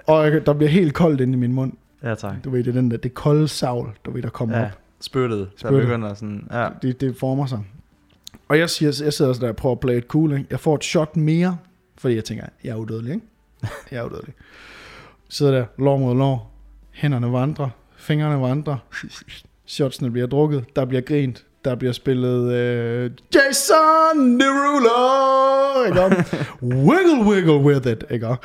[0.06, 1.72] og jeg- der bliver helt koldt inde i min mund.
[2.02, 2.34] Ja, tak.
[2.44, 4.70] Du ved, det er den der, det kolde savl, du ved, der kommer Ja, op
[5.00, 5.50] spyttet.
[5.62, 6.68] Der begynder sådan, ja.
[6.82, 7.58] det, det former sig.
[8.50, 10.32] Og jeg, siger, jeg sidder sådan der og prøver at play it cool.
[10.32, 10.46] Ikke?
[10.50, 11.58] Jeg får et shot mere,
[11.98, 13.14] fordi jeg tænker, jeg er udødelig.
[13.14, 13.26] Ikke?
[13.90, 14.34] Jeg er udødelig.
[15.28, 16.52] Sidder der, lår mod lår.
[16.90, 17.68] Hænderne vandrer.
[17.96, 18.76] Fingrene vandrer.
[19.66, 20.64] Shotsene bliver drukket.
[20.76, 21.44] Der bliver grint.
[21.64, 25.84] Der bliver spillet øh, Jason Derulo.
[25.86, 26.24] Ikke?
[26.88, 28.04] wiggle, wiggle with it.
[28.10, 28.36] Ikke?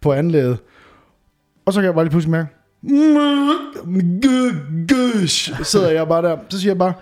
[0.00, 0.58] På anlæget.
[1.64, 2.48] Og så kan jeg bare lige pludselig mærke,
[5.64, 6.38] sidder jeg bare der.
[6.48, 6.94] Så siger jeg bare,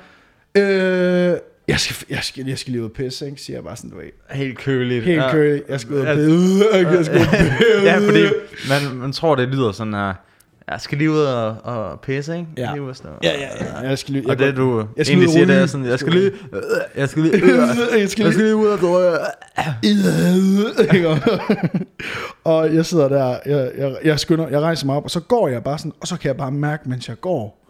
[0.54, 1.36] øh,
[1.68, 3.42] jeg, skal, jeg, skal, jeg skal lige ud og pisse, ikke?
[3.42, 4.04] Siger jeg bare sådan, du ved.
[4.30, 5.04] Helt køligt.
[5.04, 5.30] Helt ja.
[5.30, 5.62] kølig.
[5.68, 6.20] Jeg skal ud og pisse.
[6.20, 7.82] Jeg skal ud og pisse.
[7.88, 8.22] ja, fordi
[8.68, 10.14] man, man tror, det lyder sådan her,
[10.70, 12.48] jeg skal lige ud og, og pisse, ikke?
[12.56, 12.72] Ja.
[12.72, 13.10] Lige ud og sådan.
[13.22, 13.88] Ja, ja, ja.
[13.88, 15.98] Jeg skal lige, Og det du jeg jeg skal egentlig siger, det er sådan, jeg
[15.98, 16.62] skal lige, øh,
[16.96, 17.48] jeg skal lige, øh,
[18.00, 19.18] jeg skal jeg lige, ud og drøje.
[19.82, 21.08] Ikke?
[22.44, 25.48] og jeg sidder der, jeg, jeg, jeg skynder, jeg rejser mig op, og så går
[25.48, 27.68] jeg bare sådan, og så kan jeg bare mærke, mens jeg går,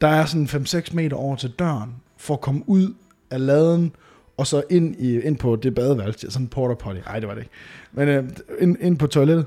[0.00, 2.94] der er sådan 5-6 meter over til døren, for at komme ud
[3.34, 3.92] af laden,
[4.36, 7.34] og så ind, i, ind på det badeværelse, sådan en porta potty, nej det var
[7.34, 7.52] det ikke,
[7.92, 8.24] men øh,
[8.58, 9.46] ind, ind på toilettet,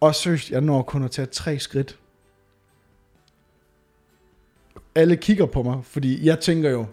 [0.00, 1.98] og seriøst, jeg når kun at tage tre skridt.
[4.94, 6.86] Alle kigger på mig, fordi jeg tænker jo,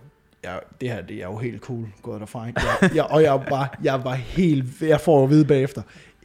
[0.43, 2.47] ja, det her det er jo helt cool gået derfra.
[2.47, 2.61] Ikke?
[2.81, 5.81] Jeg, jeg, og jeg var, jeg var helt, jeg får at vide bagefter,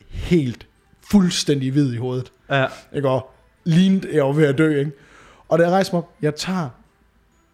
[0.08, 0.66] helt
[1.10, 2.32] fuldstændig hvid i hovedet.
[2.50, 3.08] Ja, Ikke?
[3.08, 3.30] Og
[3.64, 4.78] lignede, jeg var ved at dø.
[4.78, 4.92] Ikke?
[5.48, 6.68] Og da jeg rejser mig op, jeg tager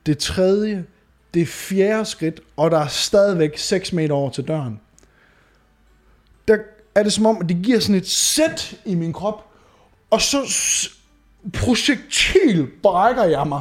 [0.06, 0.84] det tredje,
[1.34, 4.80] det fjerde skridt, og der er stadigvæk 6 meter over til døren.
[6.48, 6.56] Der
[6.94, 9.44] er det som om, at det giver sådan et sæt i min krop,
[10.10, 10.38] og så
[11.52, 13.60] projektil brækker jeg mig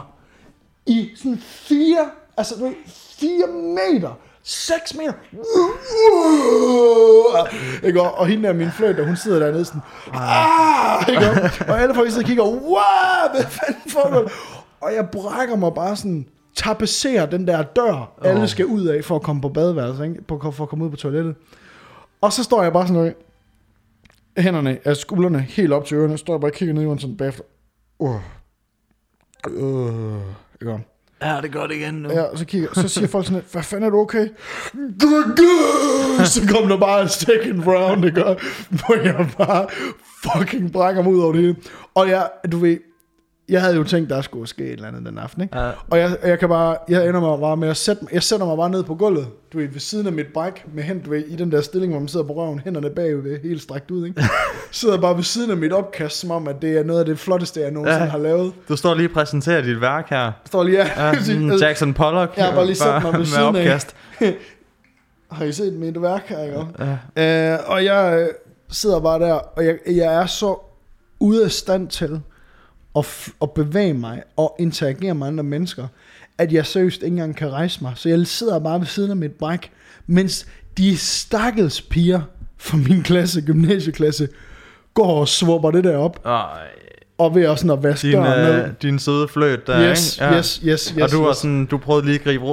[0.85, 2.73] i sådan fire, altså du ved,
[3.19, 5.13] fire meter, 6 meter.
[7.83, 8.01] Ikke?
[8.01, 9.81] Og, og hende der, min fløjt, der hun sidder dernede sådan,
[10.13, 11.51] ah, ikke?
[11.67, 14.31] og alle folk sidder og kigger, wow, hvad fanden foregår?
[14.81, 19.15] Og jeg brækker mig bare sådan, tapisserer den der dør, alle skal ud af for
[19.15, 20.21] at komme på badeværelset, ikke?
[20.21, 21.35] På, for at komme ud på toilettet.
[22.21, 23.13] Og så står jeg bare sådan noget,
[24.37, 26.99] hænderne af skuldrene helt op til ørerne, står jeg bare og kigger ned i jorden
[26.99, 27.43] sådan bagefter.
[27.99, 28.15] Uh.
[29.47, 30.19] Uh.
[30.61, 30.79] Ikke?
[31.21, 32.11] ja, det gør det igen nu.
[32.11, 34.27] Ja, så, kigger, så siger folk sådan, hvad fanden er du okay?
[36.25, 38.21] Så kom der bare en second round, ikke?
[38.69, 39.67] Hvor jeg bare
[40.23, 41.55] fucking brækker mig ud over det hele.
[41.95, 42.77] Og jeg, du ved,
[43.49, 45.59] jeg havde jo tænkt, der skulle ske et eller andet den aften, ikke?
[45.59, 45.71] Ja.
[45.89, 48.57] Og jeg, jeg kan bare, jeg ender mig bare med at sætte, jeg sætter mig
[48.57, 51.25] bare ned på gulvet, du ved, ved siden af mit bræk, med hen, du ved,
[51.27, 54.23] i den der stilling, hvor man sidder på røven, hænderne bagved, helt strækt ud, ikke?
[54.71, 57.19] sidder bare ved siden af mit opkast, som om, at det er noget af det
[57.19, 58.09] flotteste, jeg nogensinde Ja.
[58.09, 58.53] har lavet.
[58.69, 60.31] Du står lige og præsenterer dit værk her.
[60.45, 61.05] Står lige her.
[61.07, 62.37] Ja, mm, Jackson Pollock.
[62.37, 63.47] Jeg har bare lige sat mig ved med siden af.
[63.59, 63.95] opkast.
[65.31, 66.65] Har I set mit værk her, ikke?
[67.15, 67.53] Ja.
[67.53, 68.27] Øh, og jeg øh,
[68.69, 70.59] sidder bare der, og jeg, jeg er så
[71.19, 72.21] ude af stand til
[72.97, 75.87] at, f- at bevæge mig og interagere med andre mennesker,
[76.37, 77.93] at jeg seriøst ikke engang kan rejse mig.
[77.95, 79.71] Så jeg sidder bare ved siden af mit bræk,
[80.07, 82.21] mens de stakkels piger
[82.57, 84.27] fra min klasse, gymnasieklasse,
[84.93, 86.25] går og svupper det der op.
[86.25, 86.67] Ej.
[87.17, 88.63] og ved også sådan at vaske Din, døren ned.
[88.65, 90.35] øh, din søde fløt der, Yes, ikke?
[90.37, 91.01] yes, yes, yes.
[91.03, 91.37] og du var yes.
[91.37, 92.45] sådan, du prøvede lige at gribe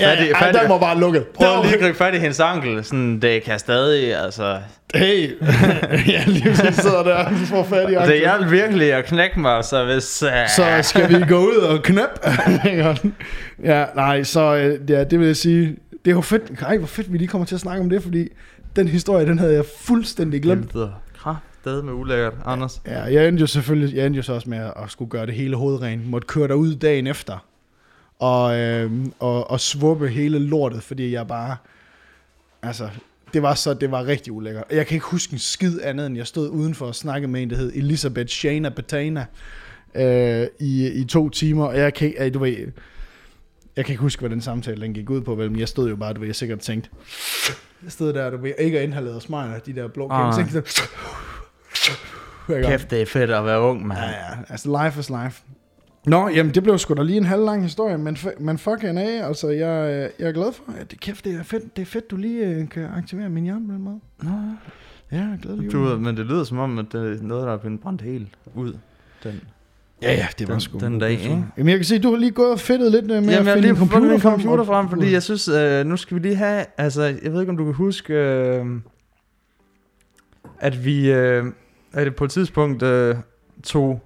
[0.00, 1.26] Ja, fat i, ja, fat i, den var bare lukket.
[1.26, 4.58] prøvede Den lige var- at gribe fat i hendes ankel, sådan, det kan stadig, altså...
[4.94, 5.30] Hey,
[6.12, 8.18] ja, lige præcis sidder der og får fat i Det anklen.
[8.18, 10.22] hjalp virkelig at knække mig, så hvis...
[10.22, 12.26] Uh, Så skal vi gå ud og knap.
[13.64, 16.42] ja, nej, så øh, ja, det vil jeg sige, det er jo fedt.
[16.66, 18.28] Ej, hvor fedt, vi lige kommer til at snakke om det, fordi
[18.76, 20.72] den historie, den havde jeg fuldstændig glemt.
[21.64, 22.80] Det med ulækkert, Anders.
[22.86, 25.34] Ja, jeg endte jo selvfølgelig, jeg endte jo så også med at skulle gøre det
[25.34, 26.06] hele hovedrent.
[26.10, 27.44] Måtte køre derud dagen efter.
[28.20, 31.56] Og, øh, og, og svuppe hele lortet, fordi jeg bare,
[32.62, 32.88] altså,
[33.32, 34.64] det var så, det var rigtig ulækkert.
[34.70, 37.50] Jeg kan ikke huske en skid andet, end jeg stod udenfor og snakkede med en,
[37.50, 39.26] der hed Elisabeth Shana Betana
[39.94, 41.64] øh, i, i to timer.
[41.66, 42.56] Og jeg kan, ikke- du ved,
[43.76, 45.88] jeg kan ikke huske, hvad den samtale den gik ud på, vel, men jeg stod
[45.88, 46.90] jo bare, du ved, jeg sikkert tænkt,
[47.84, 50.34] jeg stod der, du ved, ikke at inhaleret smøger, de der blå Ah.
[50.36, 50.82] kæmpe, tænkte,
[52.46, 52.66] hver gang.
[52.66, 54.00] Kæft, det er fedt at være ung, mand.
[54.00, 55.42] Ja, ja, altså life is life.
[56.06, 59.26] Nå, jamen det blev sgu da lige en halv lang historie, men, men fucking af,
[59.26, 61.86] altså jeg, øh, jeg er glad for, at det kæft, det er fedt, det er
[61.86, 64.00] fedt, du lige øh, kan aktivere min hjerne på den måde.
[64.22, 64.30] Nå,
[65.12, 65.70] Ja, jeg er glad lige.
[65.70, 68.28] du, men det lyder som om, at det er noget, der er blevet brændt helt
[68.54, 68.72] ud.
[69.24, 69.40] Den.
[70.02, 70.78] Ja, ja, det var den- sgu.
[70.78, 71.44] den dag, ikke?
[71.56, 73.34] Jamen jeg kan se, du har lige gået og fedtet lidt øh, med Jamen, at
[73.46, 76.22] jeg finde lige computer, min frem, computer frem, fordi jeg synes, øh, nu skal vi
[76.22, 78.66] lige have, altså, jeg ved ikke, om du kan huske, øh,
[80.60, 81.44] at vi, øh,
[81.92, 83.16] at det på et tidspunkt øh,
[83.64, 84.02] tog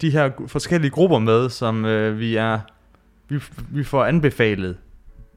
[0.00, 2.58] de her forskellige grupper med, som øh, vi er,
[3.28, 4.76] vi, vi får anbefalet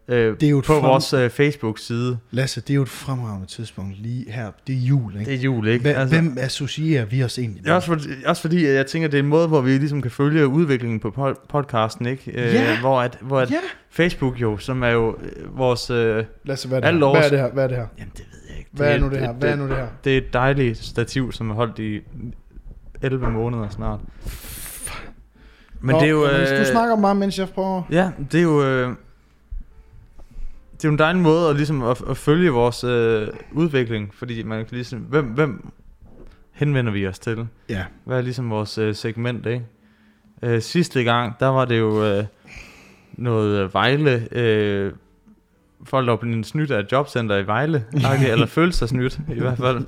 [0.07, 2.17] øh, Det er jo på frem- vores øh, Facebook-side.
[2.31, 4.51] Lasse, det er jo et fremragende tidspunkt lige her.
[4.67, 5.31] Det er jul, ikke?
[5.31, 5.81] Det er jul, ikke?
[5.81, 9.07] Hvem, altså, hvem associerer vi os egentlig Det er også, fordi, også fordi, jeg tænker,
[9.09, 12.31] det er en måde, hvor vi ligesom kan følge udviklingen på pod- podcasten, ikke?
[12.31, 12.79] Øh, Ja.
[12.79, 13.57] Hvor, at, hvor at Ja.
[13.89, 15.89] Facebook jo, som er jo øh, vores...
[15.89, 17.05] Øh, Lasse, hvad er det, her?
[17.07, 17.51] års- hvad er det her?
[17.53, 17.85] Hvad er det her?
[17.97, 18.69] jamen, det ved jeg ikke.
[18.73, 19.33] Hvad er nu det her?
[19.33, 19.87] Hvad er nu det her?
[20.03, 21.99] Det er et dejligt stativ, som er holdt i
[23.01, 23.99] 11 måneder snart.
[25.81, 26.25] Men Nå, det er jo...
[26.25, 27.83] Øh, Du snakker meget, mens jeg prøver.
[27.91, 28.63] Ja, det er jo...
[28.63, 28.87] Øh,
[30.73, 34.43] det er jo en dejlig måde at, ligesom at, at følge vores øh, udvikling, fordi
[34.43, 34.99] man kan ligesom...
[34.99, 35.71] Hvem, hvem
[36.51, 37.47] henvender vi os til?
[37.69, 37.83] Ja.
[38.05, 39.65] Hvad er ligesom vores øh, segment, ikke?
[40.43, 42.23] Øh, sidste gang, der var det jo øh,
[43.13, 44.27] noget Vejle...
[44.31, 44.91] Øh,
[45.85, 47.85] folk, der var blevet snydt af et jobcenter i Vejle,
[48.27, 49.85] eller følte sig snydt i hvert fald.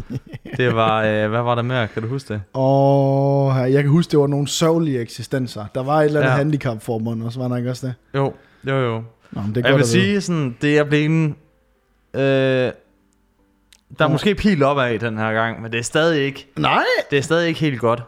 [0.58, 1.88] Det var, øh, hvad var der mere?
[1.88, 2.42] Kan du huske det?
[2.54, 5.66] Og jeg kan huske, det var nogle sørgelige eksistenser.
[5.76, 6.38] Der var et eller andet ja.
[6.38, 7.96] Handicapforbund, og så var der ikke også det?
[8.16, 8.34] Jo,
[8.68, 9.04] jo, jo.
[9.32, 11.36] Nå, men det er jeg godt vil sige sådan, det er blevet en,
[12.14, 12.72] øh, der
[14.00, 14.12] er Åh.
[14.12, 16.84] måske pil op af den her gang, men det er stadig ikke, Nej!
[17.12, 18.04] det er stadig ikke helt godt.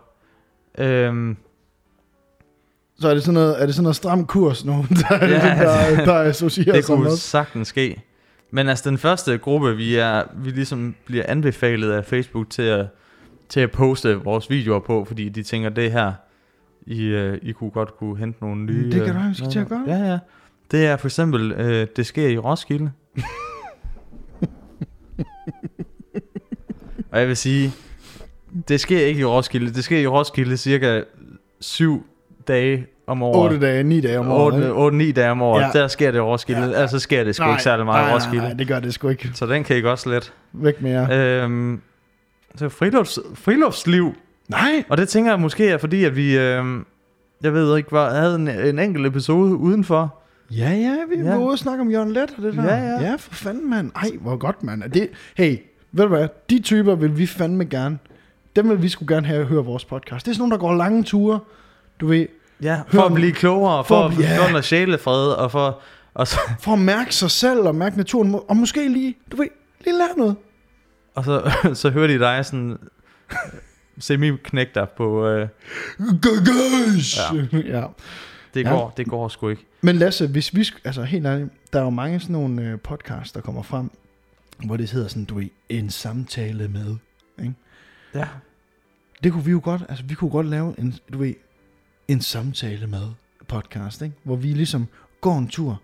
[0.78, 1.38] Øhm,
[3.00, 5.40] Så er det sådan noget, er det sådan noget stram kurs nu, der, Ja.
[5.96, 7.18] der, der associerer det sig kunne med?
[7.18, 8.02] sagtens ske.
[8.52, 12.86] Men altså den første gruppe, vi er, vi ligesom bliver anbefalet af Facebook til at,
[13.50, 16.14] til at poste vores videoer på, fordi de tænker, det her,
[16.88, 18.84] I, øh, I kunne godt kunne hente nogle nye...
[18.86, 19.84] Det kan øh, du have, vi skal til at gøre.
[19.88, 20.18] Ja, ja.
[20.72, 22.92] Det er for eksempel, øh, det sker i Roskilde.
[27.12, 27.72] Og jeg vil sige,
[28.68, 29.74] det sker ikke i Roskilde.
[29.74, 31.02] Det sker i Roskilde cirka
[31.62, 32.06] syv
[32.48, 33.52] dage om året.
[33.54, 35.10] 8 dage, 9 dage om året.
[35.10, 35.62] 8-9 dage om året.
[35.74, 35.80] Ja.
[35.80, 36.62] Der sker det Roskilde.
[36.62, 36.72] Ja.
[36.72, 38.38] Altså sker det sgu Nej, ikke særlig meget nej, Roskilde.
[38.38, 39.30] Nej, nej, det gør det sgu ikke.
[39.34, 40.34] Så den kan I godt slet.
[40.54, 41.44] Væk med jer.
[41.44, 41.82] Øhm,
[42.56, 44.14] så frilufts, friluftsliv.
[44.50, 44.84] Nej!
[44.90, 46.38] Og det tænker jeg måske er fordi, at vi...
[46.38, 46.86] Øhm,
[47.44, 50.16] jeg ved ikke, var, havde en, en enkelt episode udenfor.
[50.52, 51.30] Ja, ja, vi Ja.
[51.32, 52.64] var ude og snakke om Jørgen Let og det der.
[52.64, 53.02] Ja, ja.
[53.02, 53.92] Ja, for fanden, mand.
[53.96, 54.84] Ej, hvor godt, mand.
[54.84, 55.58] Er Det, hey,
[55.92, 56.28] ved du hvad?
[56.50, 57.98] De typer vil vi fandme gerne.
[58.56, 60.26] Dem vil vi skulle gerne have at høre vores podcast.
[60.26, 61.40] Det er sådan nogle, der går lange ture.
[62.00, 62.28] Du ved,
[62.62, 64.62] Ja, Hør for om- at blive klogere, for for, at blive- ja.
[64.62, 65.82] sjælefred, og for...
[66.14, 68.40] Og så, for at mærke sig selv og mærke naturen.
[68.48, 69.48] Og måske lige, du ved,
[69.86, 70.36] lige lære noget.
[71.16, 72.78] og så, så hører de dig sådan
[74.00, 75.28] semi-knæk dig på...
[75.28, 75.48] Øh!
[76.00, 77.58] Ja.
[77.80, 77.84] ja.
[78.54, 78.70] det, Ja.
[78.70, 79.66] går, det går sgu ikke.
[79.82, 83.32] Men Lasse, hvis vi, altså helt ærligt, der er jo mange sådan nogle øh, podcasts,
[83.32, 83.92] der kommer frem,
[84.66, 86.96] hvor det hedder sådan, du ved, en samtale med.
[88.16, 88.28] Ja.
[89.24, 91.34] Det kunne vi jo godt, altså vi kunne godt lave en, du ved,
[92.08, 93.08] en samtale med
[93.48, 94.16] podcast, ikke?
[94.24, 94.88] hvor vi ligesom
[95.22, 95.82] går en tur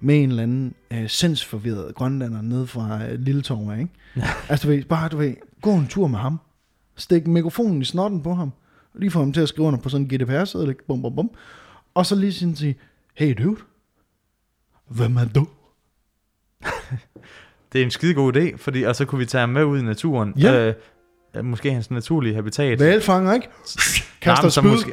[0.00, 3.90] med en eller anden øh, sindsforvirret grønlander ned fra øh, Lille Torv, ikke?
[4.16, 4.22] Ja.
[4.48, 6.40] Altså du ved, bare du ved, gå en tur med ham,
[6.96, 8.52] stik mikrofonen i snotten på ham,
[8.94, 11.30] og lige få ham til at skrive under på sådan en GDPR-side, bum, bum, bum,
[11.94, 12.76] og så lige sådan sige,
[13.14, 13.60] hey dude,
[14.88, 15.46] hvem er du?
[17.72, 19.78] Det er en skide god idé, fordi, og så kunne vi tage ham med ud
[19.78, 20.34] i naturen.
[20.38, 20.72] Ja.
[21.34, 22.80] Øh, måske hans naturlige habitat.
[22.80, 23.46] Valfanger, ikke?
[23.46, 23.54] Nej,
[24.20, 24.70] Kaster så spyd.
[24.70, 24.92] måske,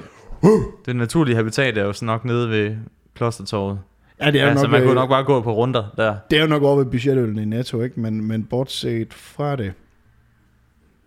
[0.85, 2.75] det naturlige habitat er jo så nok nede ved
[3.15, 3.79] klostertorvet.
[4.21, 6.15] Ja, det er, Ja, jo så nok, man kunne nok bare gå på runder der.
[6.29, 7.99] det er jo nok over ved budgetøllen i Netto, ikke?
[7.99, 9.73] Men, men bortset fra det,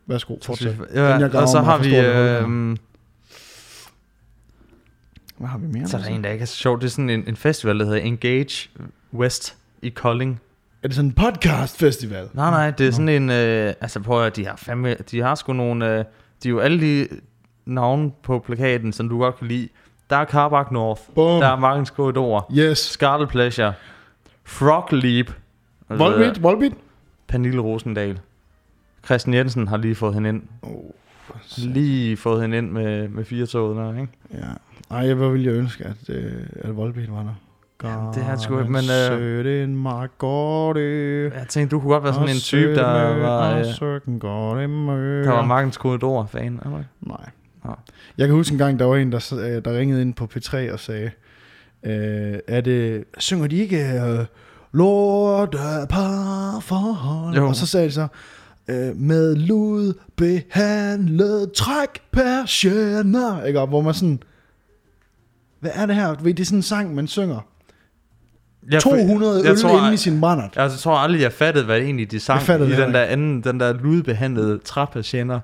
[0.07, 0.77] Værsgo, Så fortsæt.
[0.79, 1.97] jeg- jeg Ja, graver og så har vi...
[1.97, 2.77] Øh,
[5.39, 5.89] Hvad har vi mere?
[5.89, 6.81] så er der en, der ikke er så sjov.
[6.81, 8.71] Det er sådan en, en festival, der hedder Engage
[9.15, 10.41] West i Kolding.
[10.83, 12.29] Er det sådan en podcast festival?
[12.33, 13.31] Nej, nej, det er sådan en...
[13.31, 15.87] Øh, altså prøv at de har, fandme, de har sgu nogle...
[15.99, 16.05] Øh,
[16.43, 17.09] de er jo alle de
[17.67, 19.69] navne på plakaten, som du godt kan lide.
[20.11, 21.01] Der er Carbach North.
[21.15, 21.41] Bum.
[21.41, 22.53] Der er Markens Korridor.
[22.59, 22.79] Yes.
[22.79, 23.73] Scarlet Pleasure.
[24.45, 25.27] Frog Leap.
[25.89, 26.73] og så Volbeat, Volbeat.
[27.29, 28.19] Pernille Rosendal.
[29.05, 30.43] Christian Jensen har lige fået hende ind.
[30.63, 30.71] Oh,
[31.59, 34.13] Lige fået hende ind med, med fire toget der, ikke?
[34.35, 34.97] ja.
[34.97, 37.35] Ej, hvor ville jeg ønske, at, øh, at Volbeat var der.
[37.85, 38.83] Jamen, det er sgu ikke, men,
[39.21, 40.81] øh, en Margorte.
[41.35, 43.65] Jeg tænkte, du kunne godt være sådan en type, der var, øh,
[45.25, 46.61] der var Markens Korridor-fan.
[46.65, 46.83] eller?
[47.01, 47.31] Nej.
[48.19, 50.73] Jeg kan huske en gang, der var en, der, øh, der ringede ind på P3
[50.73, 51.11] og sagde,
[51.83, 54.25] øh, er det, synger de ikke øh,
[54.73, 57.37] Lorte parforhold?
[57.37, 57.49] Jo.
[57.49, 58.07] Og så sagde de så,
[58.69, 63.45] øh, med lud behandlet træk persienner.
[63.45, 63.61] Ikke?
[63.61, 64.23] Og hvor man sådan,
[65.61, 66.15] hvad er det her?
[66.15, 67.41] Det er sådan en sang, man synger.
[68.71, 70.57] Jeg, 200 jeg øl tror, inde i sin brændert.
[70.57, 73.03] Jeg, jeg tror aldrig, jeg fattede, hvad det egentlig de sang Jeg i den der
[73.03, 75.41] anden, den der lydbehandlede træpatienter.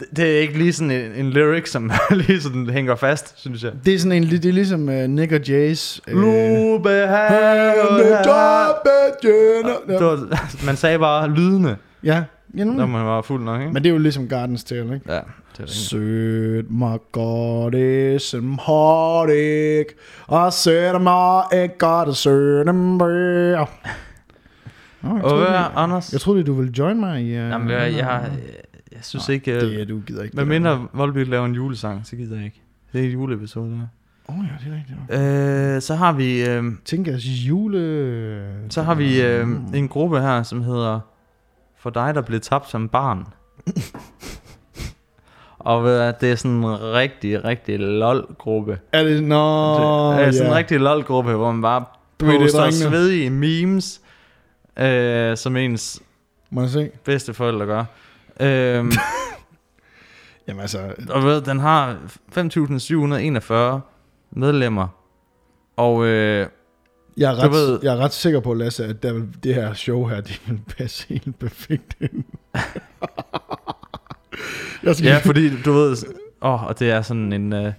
[0.00, 3.64] Det, det er ikke lige sådan en, en lyric, som lige sådan hænger fast, synes
[3.64, 3.72] jeg.
[3.84, 6.00] Det er sådan en, det er ligesom uh, Nick og Jays.
[6.12, 6.22] Uh.
[6.22, 6.28] Det
[10.66, 12.22] man sagde bare lydene, Ja,
[12.56, 13.72] ja når man var fuld nok, ikke?
[13.72, 15.12] men det er jo ligesom Gardens Tale, ikke?
[15.12, 15.22] Ja, det
[15.58, 15.78] er rigtigt.
[15.78, 19.94] Sødt mig godt i som hårdt ikke,
[20.26, 23.66] og sødt mig ikke godt og sødt mig.
[25.02, 26.12] Nå, jeg, Og troede, Anders?
[26.12, 27.28] jeg troede du ville join mig i...
[27.28, 28.30] Uh, Jamen, jeg, jeg, jeg,
[29.00, 29.52] jeg synes ikke...
[29.54, 30.36] øh, Det er du gider ikke.
[30.36, 30.44] Der.
[30.44, 32.62] mindre Volbeat laver en julesang, så gider jeg ikke.
[32.92, 33.86] Det er en juleepisode, der.
[34.28, 35.76] Åh oh, ja, det er rigtigt.
[35.76, 38.46] Øh, så har vi, øh, Tænker jeg jule...
[38.70, 41.00] så har vi øh, en gruppe her, som hedder
[41.78, 43.26] For dig, der blev tabt som barn.
[45.58, 48.78] Og ved det er sådan en rigtig, rigtig lol-gruppe.
[48.92, 49.22] Er det...
[49.22, 50.58] Nå, det er sådan en ja.
[50.58, 51.84] rigtig lol-gruppe, hvor man bare
[52.20, 54.00] er poster svedige memes,
[54.78, 56.02] øh, som ens
[56.50, 56.90] Må jeg se?
[57.04, 57.84] bedsteforældre gør.
[58.40, 58.92] Øhm,
[60.48, 60.94] Jamen altså...
[61.10, 61.96] og ved, den har
[62.36, 63.80] 5.741
[64.30, 64.88] medlemmer.
[65.76, 66.46] Og øh,
[67.16, 70.06] Jeg er, ret, ved- jeg er ret sikker på, Lasse, at der, det her show
[70.06, 72.24] her, det vil passe helt perfekt ind.
[74.82, 75.96] jeg skal, Ja, fordi du ved,
[76.42, 77.72] åh, og det er sådan en, øh,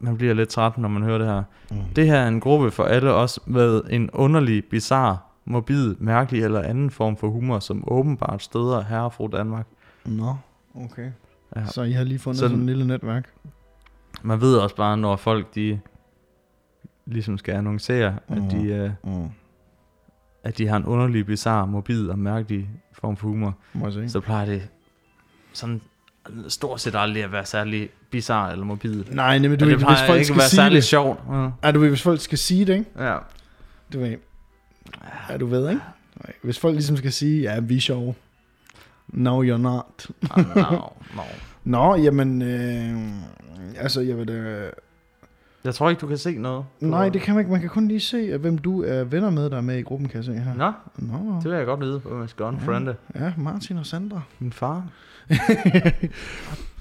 [0.00, 1.42] man bliver lidt træt, når man hører det her.
[1.70, 1.76] Mm.
[1.96, 6.62] Det her er en gruppe for alle os med en underlig, bizarre, morbid, mærkelig eller
[6.62, 9.66] anden form for humor, som åbenbart støder herre og fru Danmark.
[10.04, 10.36] Nå,
[10.74, 11.10] okay.
[11.56, 11.66] Ja.
[11.66, 13.28] Så I har lige fundet Sådan- sådan en lille netværk.
[14.22, 15.80] Man ved også bare, når folk de
[17.06, 18.48] ligesom skal annoncere, at Mhm.
[18.48, 19.28] de, øh, Mm.
[20.44, 23.54] at de har en underlig, bizarre, morbid og mærkelig form for humor,
[24.08, 24.68] så plejer det
[25.52, 25.80] sådan
[26.48, 29.04] stort set aldrig at være særlig bizarre eller morbid.
[29.10, 30.84] Nej, nemlig, du ved, hvis folk ikke skal at være sige særlig det.
[30.84, 31.20] sjovt.
[31.30, 31.50] Ja.
[31.64, 32.90] Ja, du ved, hvis folk skal sige det, ikke?
[33.04, 33.18] ja.
[33.92, 34.16] Du ved.
[35.30, 35.82] Ja, du ved, ikke?
[36.42, 38.14] Hvis folk ligesom skal sige, ja, vi er sjove.
[39.08, 40.06] No, you're not.
[40.30, 40.62] Ah, no,
[41.16, 41.22] no.
[41.64, 42.98] Nå, jamen, øh,
[43.78, 44.70] altså, jeg vil da...
[45.64, 46.64] Jeg tror ikke, du kan se noget.
[46.80, 47.52] Du Nej, det kan man ikke.
[47.52, 50.08] Man kan kun lige se, hvem du er venner med, der er med i gruppen,
[50.08, 50.54] kan jeg se her.
[50.54, 52.94] Nå, Nå, det vil jeg godt vide, hvor man skal unfriende.
[53.14, 54.20] ja, Martin og Sandra.
[54.38, 54.84] Min far.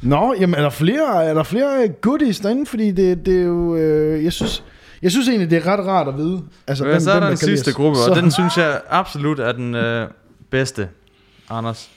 [0.02, 2.66] Nå, jamen er der flere, er der flere goodies derinde?
[2.66, 4.64] Fordi det, det er jo, øh, jeg synes,
[5.02, 6.44] jeg synes egentlig, det er ret rart at vide.
[6.68, 7.76] Altså, Ja, så er der den sidste os.
[7.76, 10.08] gruppe, så, og den synes jeg absolut er den øh,
[10.50, 10.90] bedste,
[11.50, 11.92] Anders.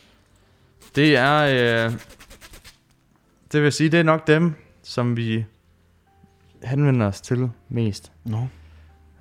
[0.97, 1.93] Det er, øh,
[3.53, 5.45] det vil sige, det er nok dem, som vi
[6.65, 8.13] henvender os til mest.
[8.25, 8.39] Nå,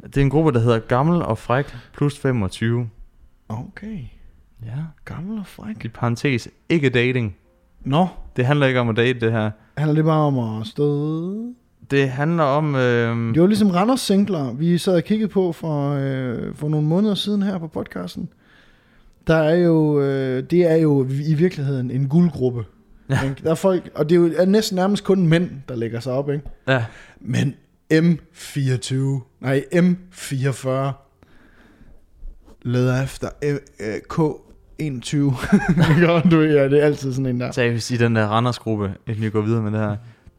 [0.04, 2.90] Det er en gruppe, der hedder Gammel og Fræk plus 25.
[3.50, 4.00] okay.
[4.66, 4.72] Ja.
[5.06, 5.86] Gammel og fræk.
[5.86, 7.36] I parentes, ikke dating.
[7.82, 9.52] Nå, Det handler ikke om at date, det her.
[9.78, 11.54] handler det bare om at stå...
[11.92, 12.76] Det handler om...
[12.76, 16.88] Øh, Det var ligesom Randers Singler, vi sad og kiggede på for, øh, for nogle
[16.88, 18.30] måneder siden her på podcasten.
[19.28, 22.64] Der er jo, øh, det er jo i virkeligheden en guldgruppe.
[23.10, 23.24] Ja.
[23.24, 23.36] Ikke?
[23.44, 26.14] Der er folk, og det er jo er næsten nærmest kun mænd, der lægger sig
[26.14, 26.46] op, ikke?
[26.68, 26.86] ja,
[27.20, 27.56] Men
[27.94, 28.96] M24,
[29.42, 30.68] nej M44,
[32.62, 35.18] leder efter øh, øh, K21.
[36.02, 37.52] ja, du ja, det er altid sådan en der.
[37.52, 39.96] Seriøst, i den der Randers-gruppe, inden vi går videre med det her,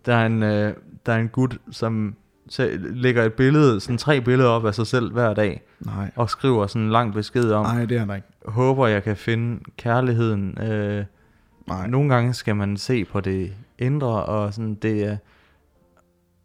[0.07, 0.75] der er en, øh,
[1.07, 2.15] der er en gut, som
[2.79, 6.67] lægger et billede, sådan tre billeder op af sig selv hver dag, Nej, og skriver
[6.67, 8.29] sådan en lang besked om, nej, det er der ikke.
[8.45, 10.59] håber jeg kan finde kærligheden.
[10.63, 11.05] Øh,
[11.67, 11.87] Nej.
[11.87, 15.17] nogle gange skal man se på det indre, og sådan det er,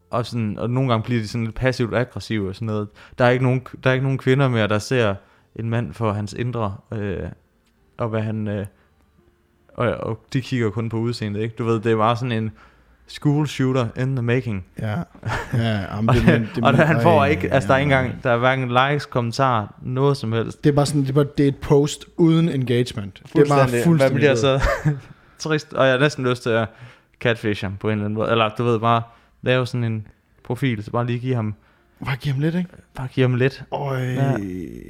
[0.09, 2.87] og, sådan, og nogle gange bliver de sådan lidt passivt aggressive og sådan noget.
[3.17, 5.15] Der er ikke nogen, der er ikke nogen kvinder mere, der ser
[5.55, 7.29] en mand for hans indre, øh,
[7.97, 8.65] og hvad han, øh,
[9.73, 11.55] og, og de kigger kun på udseendet, ikke?
[11.57, 12.51] Du ved, det er bare sådan en
[13.09, 14.65] school shooter in the making.
[14.79, 14.95] Ja,
[15.53, 17.83] ja jamen, Og, det, men- det, og det, han får ikke, altså der er ja,
[17.83, 20.63] ikke engang, der er hverken likes, kommentarer, noget som helst.
[20.63, 23.21] Det er bare sådan, det er, bare, det er et post uden engagement.
[23.33, 24.37] Det er bare Man fuldstændig bliver død.
[24.37, 24.59] så
[25.49, 26.67] trist, og jeg har næsten lyst til at
[27.19, 28.31] catfish ham på en eller anden måde.
[28.31, 29.01] Eller du ved, bare
[29.41, 30.07] lave sådan en
[30.43, 31.53] profil, så bare lige give ham,
[32.05, 32.69] Bare giv ham lidt, ikke?
[32.95, 33.63] bare give ham lidt.
[33.71, 34.37] Øj, Ja.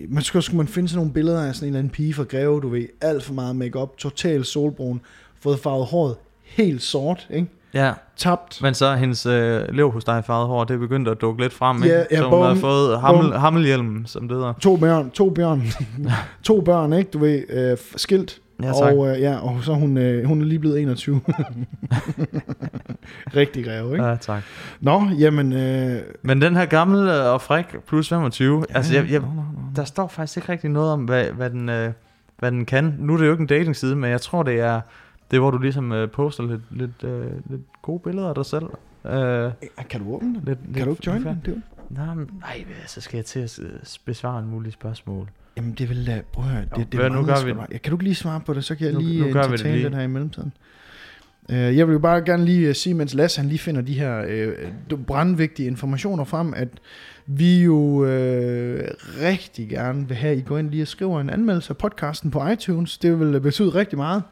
[0.09, 2.23] man skulle, skulle man finde sådan nogle billeder af sådan en eller anden pige fra
[2.23, 5.01] Greve, du ved, alt for meget makeup, total solbrun,
[5.39, 7.47] fået farvet håret helt sort, ikke?
[7.73, 8.61] Ja, Tabt.
[8.61, 12.05] men så hendes øh, leverpostej farvet hår, det er begyndt at dukke lidt frem, ikke?
[12.11, 13.39] ja, så hun har bum, fået hammel, bum.
[13.39, 14.53] hammelhjelm, som det hedder.
[14.53, 15.63] To børn, to børn,
[16.43, 17.11] to børn, ikke?
[17.11, 18.39] Du ved, øh, skilt.
[18.63, 18.93] Ja, tak.
[18.93, 21.21] og, øh, ja, og så er hun, øh, hun er lige blevet 21.
[23.35, 24.05] Rigtig greve, ikke?
[24.05, 24.43] Ja, tak.
[24.79, 25.53] Nå, jamen...
[25.53, 29.33] Øh, Men den her gamle og fræk plus 25, ja, altså jeg, jeg, nå, nå,
[29.33, 29.59] nå.
[29.75, 31.91] der står faktisk ikke rigtig noget om, hvad, hvad, den, øh,
[32.39, 32.95] hvad den kan.
[32.99, 34.81] Nu er det jo ikke en datingside, men jeg tror, det er,
[35.31, 38.45] det er hvor du ligesom øh, poster lidt, lidt, øh, lidt gode billeder af dig
[38.45, 38.65] selv.
[39.05, 39.51] Øh,
[39.89, 40.41] Kan du åbne den?
[40.45, 41.41] lidt, Kan du ikke join den?
[41.45, 43.69] Det, Nej, men- nej, så skal jeg til at øh,
[44.05, 45.29] besvare en mulig spørgsmål.
[45.57, 46.21] jamen, det vil da...
[46.33, 48.03] Prøv at høre, Jo, det, det hvad, er nu gør vi Ja, Kan du ikke
[48.03, 49.85] lige svare på det, så kan jeg Nu- lige nu øh, gør vi det lige.
[49.85, 50.53] den her i mellemtiden.
[51.49, 53.93] Øh, Jeg vil jo bare gerne lige øh, sige, mens Lasse han lige finder de
[53.93, 54.53] her øh,
[55.07, 56.67] brandvigtige informationer frem, at
[57.25, 58.87] vi jo øh,
[59.21, 62.31] rigtig gerne vil have, at I går ind lige og skriver en anmeldelse af podcasten
[62.31, 62.97] på iTunes.
[62.97, 64.23] Det vil øh, betyde rigtig meget.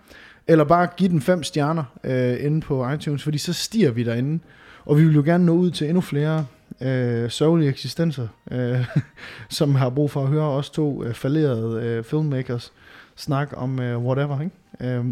[0.48, 4.39] Eller bare give den fem stjerner øh, inde på iTunes, fordi så stiger vi derinde.
[4.86, 6.45] Og vi vil jo gerne nå ud til endnu flere
[6.82, 8.86] øh, sørgelige eksistenser, øh,
[9.50, 12.74] som har brug for at høre os to øh, falderede øh, filmmakers
[13.16, 14.41] snakke om øh, whatever.
[14.41, 14.98] Ikke?
[14.98, 15.06] Øh,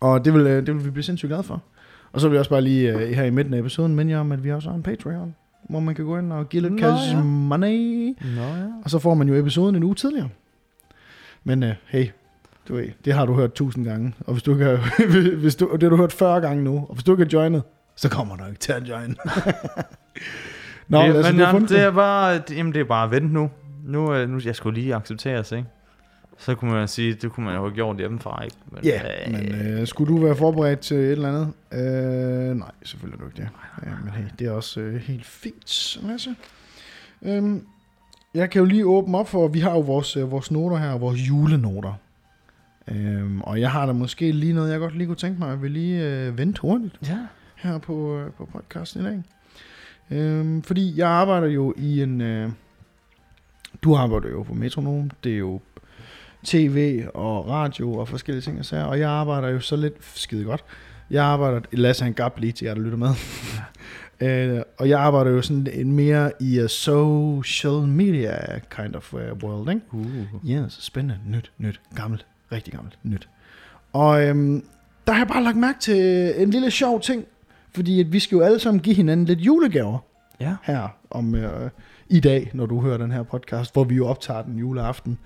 [0.00, 1.62] og det vil, øh, det vil vi blive sindssygt glade for.
[2.12, 4.18] Og så vil jeg også bare lige øh, her i midten af episoden minde jer
[4.18, 5.34] om, at vi også har en Patreon,
[5.68, 7.22] hvor man kan gå ind og give lidt Nå, cash ja.
[7.22, 8.14] money.
[8.36, 8.66] Nå ja.
[8.84, 10.28] Og så får man jo episoden en uge tidligere.
[11.44, 12.06] Men øh, hey,
[12.68, 14.14] du ved, det har du hørt tusind gange.
[14.26, 15.00] Og hvis du har,
[15.40, 16.76] hvis du, det har du hørt 40 gange nu.
[16.88, 17.62] Og hvis du ikke har joinet,
[17.96, 19.16] så kommer du ikke til at join.
[20.88, 23.10] Nå, det, Lasse, men jamen, det det er bare, det, jamen, det er bare at
[23.10, 23.50] vente nu.
[23.84, 25.68] Nu, øh, nu jeg skulle lige accepteres, ikke?
[26.38, 28.56] Så kunne man sige, det kunne man jo have gjort hjemmefra, ikke?
[28.72, 29.00] Men, Ja,
[29.30, 31.52] men øh, skulle du være forberedt til et eller andet?
[31.72, 33.48] Øh, nej, selvfølgelig du ikke det.
[33.86, 36.34] Ja, men hey, det er også øh, helt fint, Lasse.
[37.22, 37.66] Øhm,
[38.34, 40.98] jeg kan jo lige åbne op for, vi har jo vores, øh, vores noter her,
[40.98, 41.92] vores julenoter.
[42.88, 45.62] Øhm, og jeg har da måske lige noget, jeg godt lige kunne tænke mig, at
[45.62, 47.18] vi lige øh, vente hurtigt ja.
[47.56, 49.22] her på, øh, på podcasten i dag.
[50.10, 52.20] Øhm, fordi jeg arbejder jo i en...
[52.20, 52.50] Øh,
[53.82, 55.60] du arbejder jo på Metronom, det er jo
[56.44, 60.44] tv og radio og forskellige ting og sager, og jeg arbejder jo så lidt skide
[60.44, 60.64] godt.
[61.10, 63.08] Jeg arbejder, Lasse han gab lige til jer, der lytter med.
[64.56, 69.20] øh, og jeg arbejder jo sådan en mere i a social media kind of uh,
[69.20, 69.80] world, ikke?
[69.92, 70.50] Uh.
[70.50, 73.28] Ja, yes, spændende, nyt, nyt, gammelt, rigtig gammelt, nyt.
[73.92, 74.64] Og øhm,
[75.06, 77.24] der har jeg bare lagt mærke til en lille sjov ting,
[77.74, 79.98] fordi at vi skal jo alle sammen give hinanden lidt julegaver
[80.40, 80.54] Ja.
[80.62, 81.70] her om øh,
[82.08, 85.18] i dag, når du hører den her podcast, hvor vi jo optager den juleaften.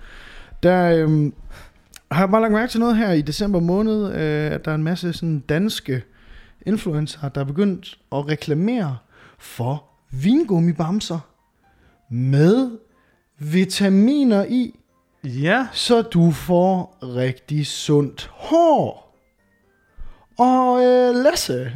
[0.63, 1.33] Der øhm,
[2.11, 4.75] har jeg bare lagt mærke til noget her i december måned, øh, at der er
[4.75, 6.03] en masse sådan danske
[6.65, 8.97] influencer, der er begyndt at reklamere
[9.39, 11.19] for vingummibamser
[12.09, 12.71] med
[13.39, 14.79] vitaminer i,
[15.23, 15.67] Ja.
[15.73, 19.15] så du får rigtig sundt hår.
[20.37, 21.71] Og øh, Lasse,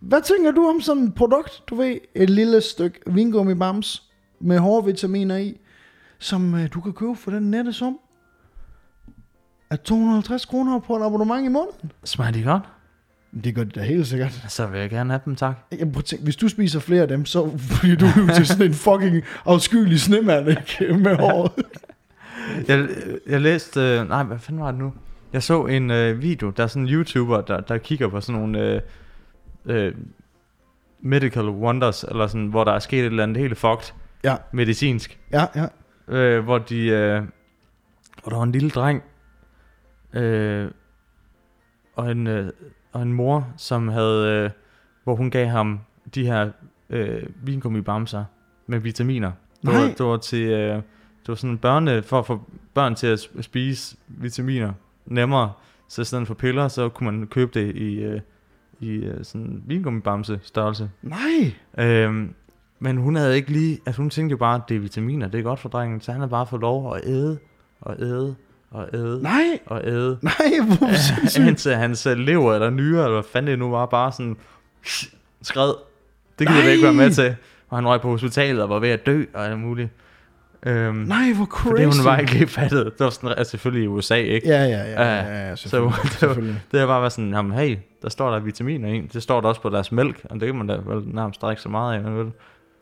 [0.00, 4.10] hvad tænker du om sådan et produkt, du ved, et lille stykke vingummibams
[4.40, 5.60] med hårvitaminer i,
[6.18, 8.00] som øh, du kan købe for den nette sum
[9.70, 11.92] af 250 kroner på et abonnement i måneden?
[12.04, 12.62] Smager de godt?
[13.44, 14.44] Det gør det da helt sikkert.
[14.48, 15.54] Så vil jeg gerne have dem, tak.
[15.70, 18.46] Jeg prøver at tænke, hvis du spiser flere af dem, så bliver du jo til
[18.46, 20.94] sådan en fucking afskyelig snemand, ikke?
[20.98, 21.52] Med håret.
[22.68, 22.88] Jeg,
[23.26, 24.92] jeg læste, øh, nej, hvad fanden var det nu?
[25.32, 28.40] Jeg så en øh, video, der er sådan en YouTuber, der, der kigger på sådan
[28.40, 28.80] nogle øh,
[29.66, 29.94] øh,
[31.00, 33.92] medical wonders, eller sådan, hvor der er sket et eller andet helt fucked
[34.24, 34.36] Ja.
[34.52, 35.18] medicinsk.
[35.32, 35.66] Ja, ja.
[36.16, 37.22] øh, hvor de, øh,
[38.22, 39.02] hvor der var en lille dreng,
[40.12, 40.70] øh,
[41.96, 42.52] og en, øh,
[42.92, 44.50] og en mor, som havde, øh,
[45.04, 45.80] hvor hun gav ham
[46.14, 46.50] de her
[46.90, 48.24] øh, vingummibamser
[48.66, 49.32] med vitaminer.
[49.62, 50.74] Det var, det var til, øh,
[51.22, 52.40] det var sådan børne, for at få
[52.74, 54.72] børn til at sp- spise vitaminer
[55.06, 55.52] nemmere,
[55.88, 58.20] så i stedet for piller, så kunne man købe det i, øh,
[58.80, 60.90] i øh, sådan vingummibamse størrelse.
[61.02, 61.54] Nej.
[61.78, 62.34] Øhm,
[62.78, 65.38] men hun havde ikke lige, altså hun tænkte jo bare, at det er vitaminer, det
[65.38, 67.38] er godt for drengen, så han havde bare fået lov at æde,
[67.80, 68.36] og æde,
[68.70, 69.58] og æde, Nej.
[69.66, 70.18] og æde.
[70.22, 70.34] Nej,
[70.66, 71.46] hvor sindssygt.
[71.46, 74.36] Indtil hans øh, lever eller nyre, eller hvad fanden det nu var, bare sådan
[75.42, 75.72] skred.
[76.38, 77.36] Det gider vi ikke være med til.
[77.68, 79.88] Og han røg på hospitalet og var ved at dø og alt muligt.
[80.66, 81.68] Øhm, Nej, hvor crazy.
[81.70, 82.84] fordi hun var ikke lige fattet.
[82.84, 84.48] Det var sådan, altså selvfølgelig i USA, ikke?
[84.48, 86.10] Ja, ja, ja, Ja, ja, ja, så selvfølgelig.
[86.20, 86.54] det var-.
[86.72, 89.00] Det er bare sådan, jamen hey, der står der vitaminer i.
[89.12, 91.62] Det står der også på deres mælk, og det kan man da vel nærmest drikke
[91.62, 92.26] så meget af, man vil.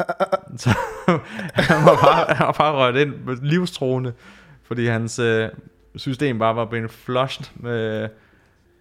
[0.57, 0.70] Så
[1.55, 3.12] han var bare, han var bare rørt ind
[3.43, 4.12] livstroende,
[4.66, 5.49] fordi hans øh,
[5.99, 8.09] system bare var blevet flushed med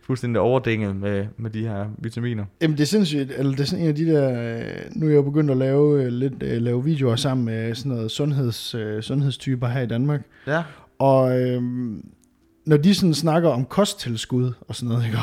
[0.01, 2.45] fuldstændig overdænget med, med de her vitaminer.
[2.61, 5.09] Jamen det er sindssygt, eller det er sådan en af de der, øh, nu er
[5.09, 8.75] jeg jo begyndt at lave øh, lidt øh, lave videoer sammen med sådan noget sundheds,
[9.05, 10.63] sundhedstyper her i Danmark, Ja.
[10.99, 12.05] og øhm,
[12.65, 15.17] når de sådan snakker om kosttilskud og sådan noget, ikke?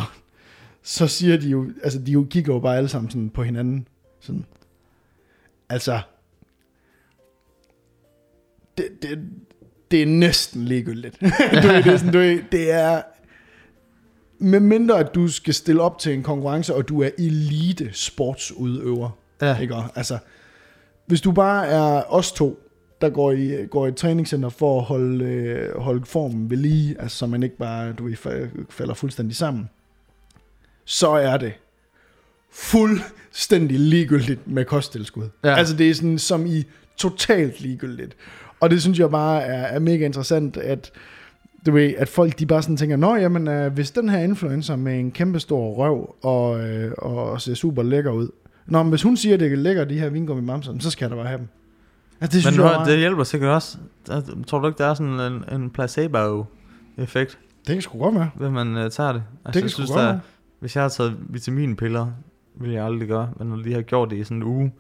[0.83, 3.89] så siger de jo, altså de jo kigger jo bare alle sammen sådan på hinanden,
[4.21, 4.45] sådan,
[5.69, 6.01] altså,
[8.79, 9.19] det, det,
[9.95, 11.17] det er næsten ligegyldigt.
[11.21, 11.27] du
[11.69, 13.03] ved, det, er sådan, du ved, det er,
[14.39, 19.11] med mindre at du skal stille op til en konkurrence, og du er elite sportsudøver,
[19.43, 19.59] Ja.
[19.59, 19.75] ikke?
[19.95, 20.19] Altså,
[21.07, 22.59] hvis du bare er os to,
[23.01, 26.97] der går i, går i et træningscenter for at holde, øh, holde formen ved lige,
[27.01, 29.69] altså så man ikke bare du ved, fa- falder fuldstændig sammen,
[30.85, 31.53] så er det
[32.51, 35.29] fuldstændig ligegyldigt med kosttilskud.
[35.45, 35.55] Ja.
[35.55, 36.65] Altså det er sådan som i
[36.97, 38.17] totalt ligegyldigt.
[38.65, 40.91] Og det synes jeg bare er, er mega interessant, at
[41.67, 44.77] du ved, at folk de bare sådan tænker, nå jamen, øh, hvis den her influencer
[44.77, 48.29] med en kæmpe stor røv og, øh, og ser super lækker ud,
[48.67, 51.11] Nå, men hvis hun siger, at det er lækker, de her vingummi mamser, så skal
[51.11, 51.49] da bare have dem.
[52.21, 53.79] Altså, det Men synes jeg bare, det hjælper sikkert også.
[54.07, 58.31] Der, tror du ikke, der er sådan en, en placebo-effekt, det kan sgu godt være.
[58.39, 59.23] ved man uh, tager det?
[59.45, 60.21] Altså, Det kan jeg synes, godt der, være.
[60.61, 62.07] hvis jeg har taget vitaminpiller,
[62.61, 64.73] vil jeg aldrig gøre, men når de har gjort det i sådan en uge,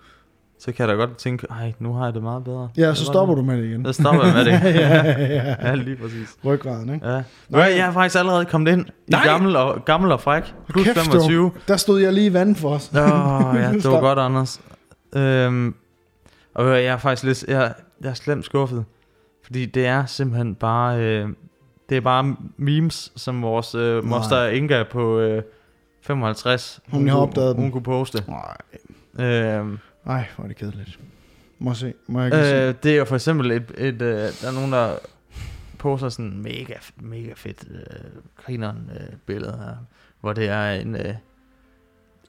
[0.64, 2.68] så kan jeg da godt tænke, ej, nu har jeg det meget bedre.
[2.76, 3.84] Ja, så stopper du med det igen.
[3.86, 4.52] Så stopper jeg med det.
[4.80, 5.54] ja, ja, ja.
[5.68, 6.36] ja, lige præcis.
[6.44, 7.06] Ryggraden, ikke?
[7.08, 7.12] Ja.
[7.14, 7.22] Nej.
[7.48, 9.24] Nej, jeg er faktisk allerede kommet ind i Nej.
[9.24, 10.54] gammel og, gammel og fræk.
[10.68, 11.50] Plus Kæft, 25.
[11.68, 12.90] Der stod jeg lige i vandet for os.
[12.94, 12.98] Åh,
[13.56, 14.60] ja, det var godt, Anders.
[15.16, 15.74] Øhm,
[16.54, 18.84] og jeg er faktisk lidt, jeg, jeg er slemt skuffet.
[19.44, 21.28] Fordi det er simpelthen bare, øh,
[21.88, 25.42] det er bare memes, som vores øh, moster Inga på øh,
[26.02, 27.72] 55, Hun har kunne- opdaget hun dem.
[27.72, 28.22] kunne poste.
[28.28, 28.56] Nej,
[29.28, 30.98] Øhm, Ej, hvor er det kedeligt.
[31.58, 31.94] Må se.
[32.06, 32.56] Må jeg ikke se?
[32.56, 34.96] øh, det er jo for eksempel et, et øh, der er nogen, der
[35.78, 39.76] poster sådan mega, mega fedt øh, grineren øh, billede her,
[40.20, 41.14] hvor det er en, øh,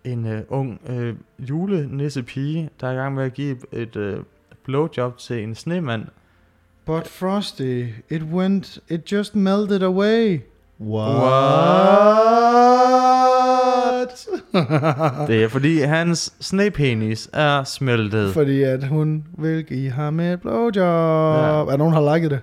[0.04, 3.96] en øh, ung øh, julenisse pige, der er i gang med at give et, et
[3.96, 4.24] øh,
[4.64, 6.06] blowjob til en snemand.
[6.86, 10.40] But Frosty, it went, it just melted away.
[10.80, 11.16] What?
[15.28, 18.34] Det er fordi hans snepenis er smeltet.
[18.34, 20.76] Fordi at hun vil give ham et blowjob.
[20.76, 21.74] Ja.
[21.74, 22.40] Er nogen, har liket det?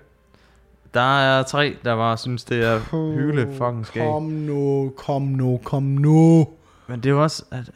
[0.94, 4.02] Der er tre, der bare synes, det er hyle fucking skæg.
[4.02, 6.48] Kom nu, kom nu, kom nu.
[6.86, 7.70] Men det er også, at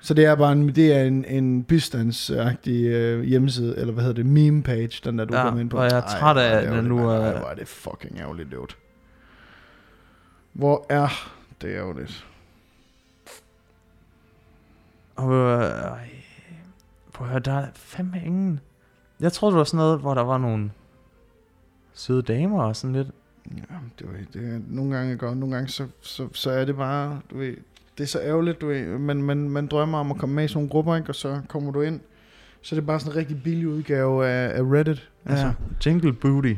[0.00, 4.22] Så det er bare en, det er en, en bistandsagtig øh, hjemmeside, eller hvad hedder
[4.22, 5.76] det, meme page, den der du Ja, kommer ind på.
[5.76, 7.20] og jeg er træt af, at den nu er-.
[7.20, 8.72] Ej, hvor er det fucking ærgerligt, dude.
[10.52, 11.08] Hvor er
[11.62, 12.24] det ærgerligt?
[15.18, 15.70] Og, øh,
[17.12, 18.60] prøv at høre, der er fandme ingen...
[19.20, 20.70] Jeg tror det var sådan noget, hvor der var nogle
[21.94, 23.08] søde damer og sådan lidt.
[23.56, 27.20] Ja, det, var, det nogle gange godt, nogle gange så, så, så er det bare,
[27.30, 27.56] du ved,
[27.98, 30.48] det er så ærgerligt, du ved, man, man, man drømmer om at komme med i
[30.48, 31.08] sådan nogle grupper, ikke?
[31.08, 32.00] og så kommer du ind,
[32.62, 35.10] så er det bare sådan en rigtig billig udgave af, af Reddit.
[35.26, 35.52] Altså, Ja,
[35.86, 36.54] Jingle Booty.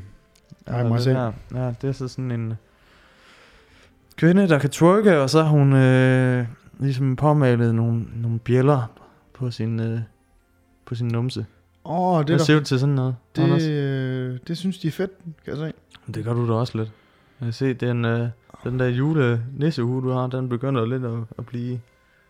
[0.66, 1.32] Ej, må jeg her.
[1.54, 2.54] Ja, det er så sådan en
[4.16, 6.46] kvinde, der kan twerke, og så har hun øh,
[6.80, 8.82] ligesom påmalet nogle, nogle bjæller
[9.34, 10.00] på sin, øh,
[10.84, 11.46] på sin numse.
[11.84, 13.42] Åh, oh, det, er ser der, ud til sådan noget, det...
[13.42, 13.62] Anders.
[13.66, 15.10] øh, det synes de er fedt,
[15.44, 15.72] kan jeg se.
[16.14, 16.92] Det gør du da også lidt.
[17.40, 18.28] Jeg kan se, den, øh,
[18.64, 21.80] den der jule nissehue, du har, den begynder lidt at, at blive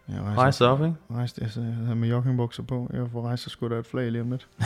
[0.09, 0.94] Jeg rejst op, ikke?
[1.11, 2.90] Rejst, jeg havde med joggingbukser på.
[2.92, 4.48] Jeg får så skulle der et flag lige om lidt.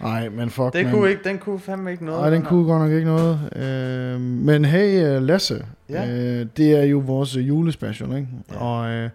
[0.00, 0.94] Nej, men fuck, Det man.
[0.94, 2.20] kunne ikke, den kunne fandme ikke noget.
[2.20, 3.38] Nej, den kunne godt nok ikke noget.
[3.56, 5.64] Øh, men hey, øh, Lasse.
[5.90, 6.10] Ja.
[6.10, 8.28] Øh, det er jo vores øh, julespecial, ikke?
[8.50, 8.56] Ja.
[8.56, 9.10] Og øh,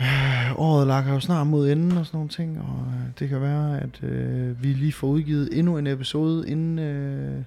[0.00, 2.58] øh, året lakker jo snart mod enden og sådan nogle ting.
[2.58, 6.78] Og øh, det kan være, at øh, vi lige får udgivet endnu en episode inden,
[6.78, 7.42] øh,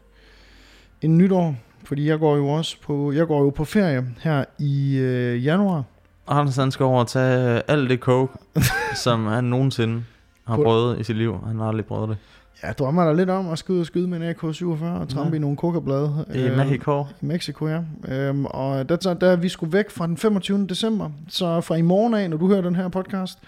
[1.01, 1.55] inden nytår.
[1.83, 5.83] Fordi jeg går jo også på, jeg går jo på ferie her i øh, januar.
[6.27, 8.33] Anders han skal over og tage øh, alt det coke,
[9.03, 10.03] som han nogensinde
[10.47, 11.39] har På- prøvet i sit liv.
[11.47, 12.17] Han har aldrig prøvet det.
[12.63, 15.35] Jeg drømmer da lidt om at skyde og skyde med en AK-47 og trampe Ja.
[15.35, 16.25] i nogle kokablade.
[16.35, 17.01] I Øh, Mexico.
[17.21, 17.81] I Mexico, ja.
[18.07, 20.67] Øhm, og der, der er vi skulle væk fra den 25.
[20.67, 23.39] december, så fra i morgen af, når du hører den her podcast,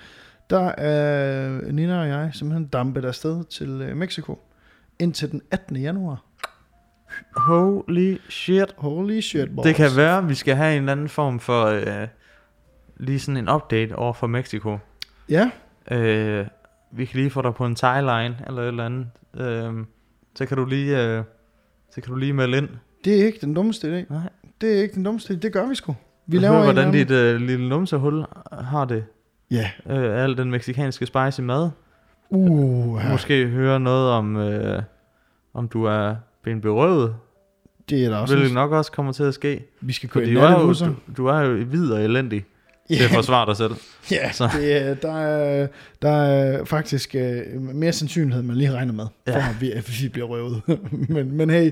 [0.49, 4.39] der er Nina og jeg simpelthen dampet afsted til øh, Mexico
[4.99, 5.75] indtil den 18.
[5.77, 6.21] januar.
[7.35, 8.73] Holy shit.
[8.77, 9.65] Holy shit, boss.
[9.67, 11.65] Det kan være, at vi skal have en anden form for...
[11.65, 12.07] Øh,
[12.97, 14.77] lige sådan en update over for Mexico.
[15.29, 15.49] Ja,
[15.91, 16.45] Øh,
[16.91, 19.07] vi kan lige få dig på en tagline eller et eller andet.
[19.37, 19.73] Øh,
[20.35, 21.23] Så kan du lige, øh,
[21.91, 22.69] så kan du lige melde ind.
[23.05, 24.13] Det er ikke den dummeste idé.
[24.13, 24.29] Nej.
[24.61, 25.37] Det er ikke den dummeste idé.
[25.37, 25.91] Det gør vi sgu.
[25.91, 29.03] Vi Vi laver en hvordan dit øh, lille numsehul har det.
[29.51, 29.69] Ja.
[29.89, 31.69] Øh, al den meksikanske spicy mad.
[32.29, 33.11] Uh, Ja.
[33.11, 34.81] Måske høre noget om, øh,
[35.53, 37.15] om du er blevet berøvet.
[37.89, 38.35] det er der også.
[38.35, 39.65] Hvilket nok også kommer til at ske.
[39.81, 42.45] Vi skal køre i du er, jo, du, du er jo hvid og elendig.
[42.97, 43.71] Til at forsvare dig selv.
[44.11, 44.49] Ja, Så.
[44.57, 45.67] det, er- der, er,
[46.01, 49.49] der er faktisk øh, mere sandsynlighed, man lige regner med, for Ja.
[49.49, 50.61] at vi, at vi bliver røvet.
[51.09, 51.71] men, men hey,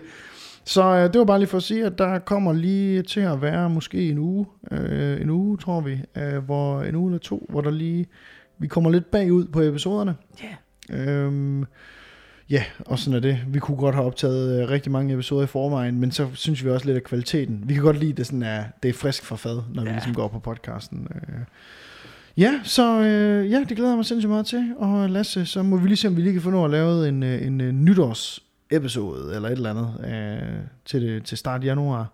[0.65, 3.41] så øh, det var bare lige for at sige, at der kommer lige til at
[3.41, 7.45] være måske en uge, øh, en uge tror vi, øh, hvor en uge eller to,
[7.49, 8.05] hvor der lige,
[8.59, 10.15] vi kommer lidt bagud på episoderne.
[10.43, 10.95] Ja.
[10.97, 11.65] Øhm,
[12.49, 13.39] ja, og sådan er det.
[13.47, 16.69] Vi kunne godt have optaget øh, rigtig mange episoder i forvejen, men så synes vi
[16.69, 17.63] også lidt af kvaliteten.
[17.67, 19.89] Vi kan godt lide, at det, sådan er, det er frisk fra fad, når vi
[19.89, 19.95] Ja.
[19.95, 21.07] ligesom går på podcasten.
[21.15, 21.39] Øh.
[22.37, 24.73] Ja, så øh, ja, det glæder jeg mig sindssygt meget til.
[24.77, 27.07] Og Lasse, så må vi lige se, om vi lige kan få noget at lave
[27.09, 28.39] en, en, en nytårs
[28.71, 32.07] episode eller et eller andet øh, til, det, til start januar.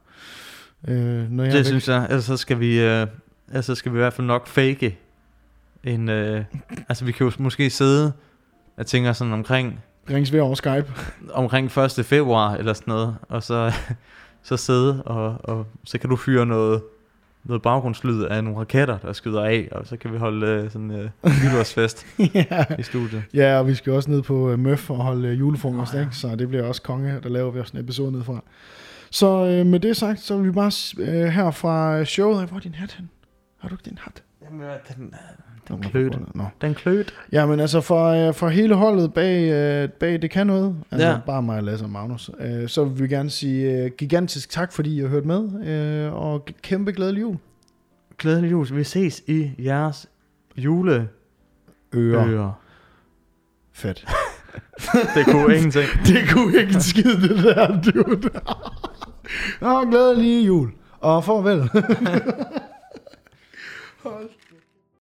[0.88, 1.66] Øh, når jeg Det væk.
[1.66, 2.06] synes jeg.
[2.10, 3.08] Ellers så skal vi, øh,
[3.48, 4.98] ellers så skal vi i hvert fald nok fake
[5.84, 6.10] en...
[6.10, 6.44] Øh,
[6.90, 8.12] altså vi kan jo måske sidde,
[8.78, 9.80] jeg tænker sådan omkring,
[10.10, 10.86] Rings ved over Skype.
[11.34, 12.06] omkring 1.
[12.06, 13.74] februar eller sådan noget, og så,
[14.44, 16.82] så sidde, og, og så kan du fyre noget,
[17.44, 20.92] noget baggrundslyd af nogle raketter, der skyder af, og så kan vi holde øh, sådan
[20.92, 21.10] en øh,
[21.46, 22.66] nytårsfest ja.
[22.80, 23.24] i studiet.
[23.34, 26.04] Ja, og vi skal også ned på uh, Møf og holde uh, julefrokost, oh, ja.
[26.04, 26.16] ikke?
[26.16, 28.44] så det bliver også konge, der laver vi også en episode nedfra.
[29.12, 32.62] Så uh, med det sagt, så vil vi bare uh, her fra showet, hvor er
[32.62, 33.10] din hat hen?
[33.58, 34.24] Har du ikke din hat?
[34.44, 34.62] Jamen,
[34.96, 35.14] den,
[35.68, 36.36] den klødt.
[36.36, 36.44] Nå.
[36.62, 37.14] Den klødt.
[37.32, 39.44] Ja, men altså for, uh, for hele holdet bag,
[39.84, 41.18] uh, bag Det Kan Noget, altså Ja.
[41.26, 45.00] bare mig, Lasse og Magnus, uh, så vil vi gerne sige gigantisk tak, fordi I
[45.00, 45.50] har hørt med,
[46.10, 47.38] og kæmpe glædelig jul.
[48.18, 48.68] Glædelig jul.
[48.76, 50.08] Vi ses i jeres
[50.58, 51.10] jule
[51.96, 52.28] Ører.
[52.28, 52.52] ører.
[53.74, 54.06] Fedt.
[55.16, 55.86] Det kunne ingenting.
[56.08, 58.30] det kunne ikke en skid, det der, dude.
[59.62, 60.72] Nå, glædelig jul.
[61.00, 61.60] Og farvel.
[64.04, 64.30] Hold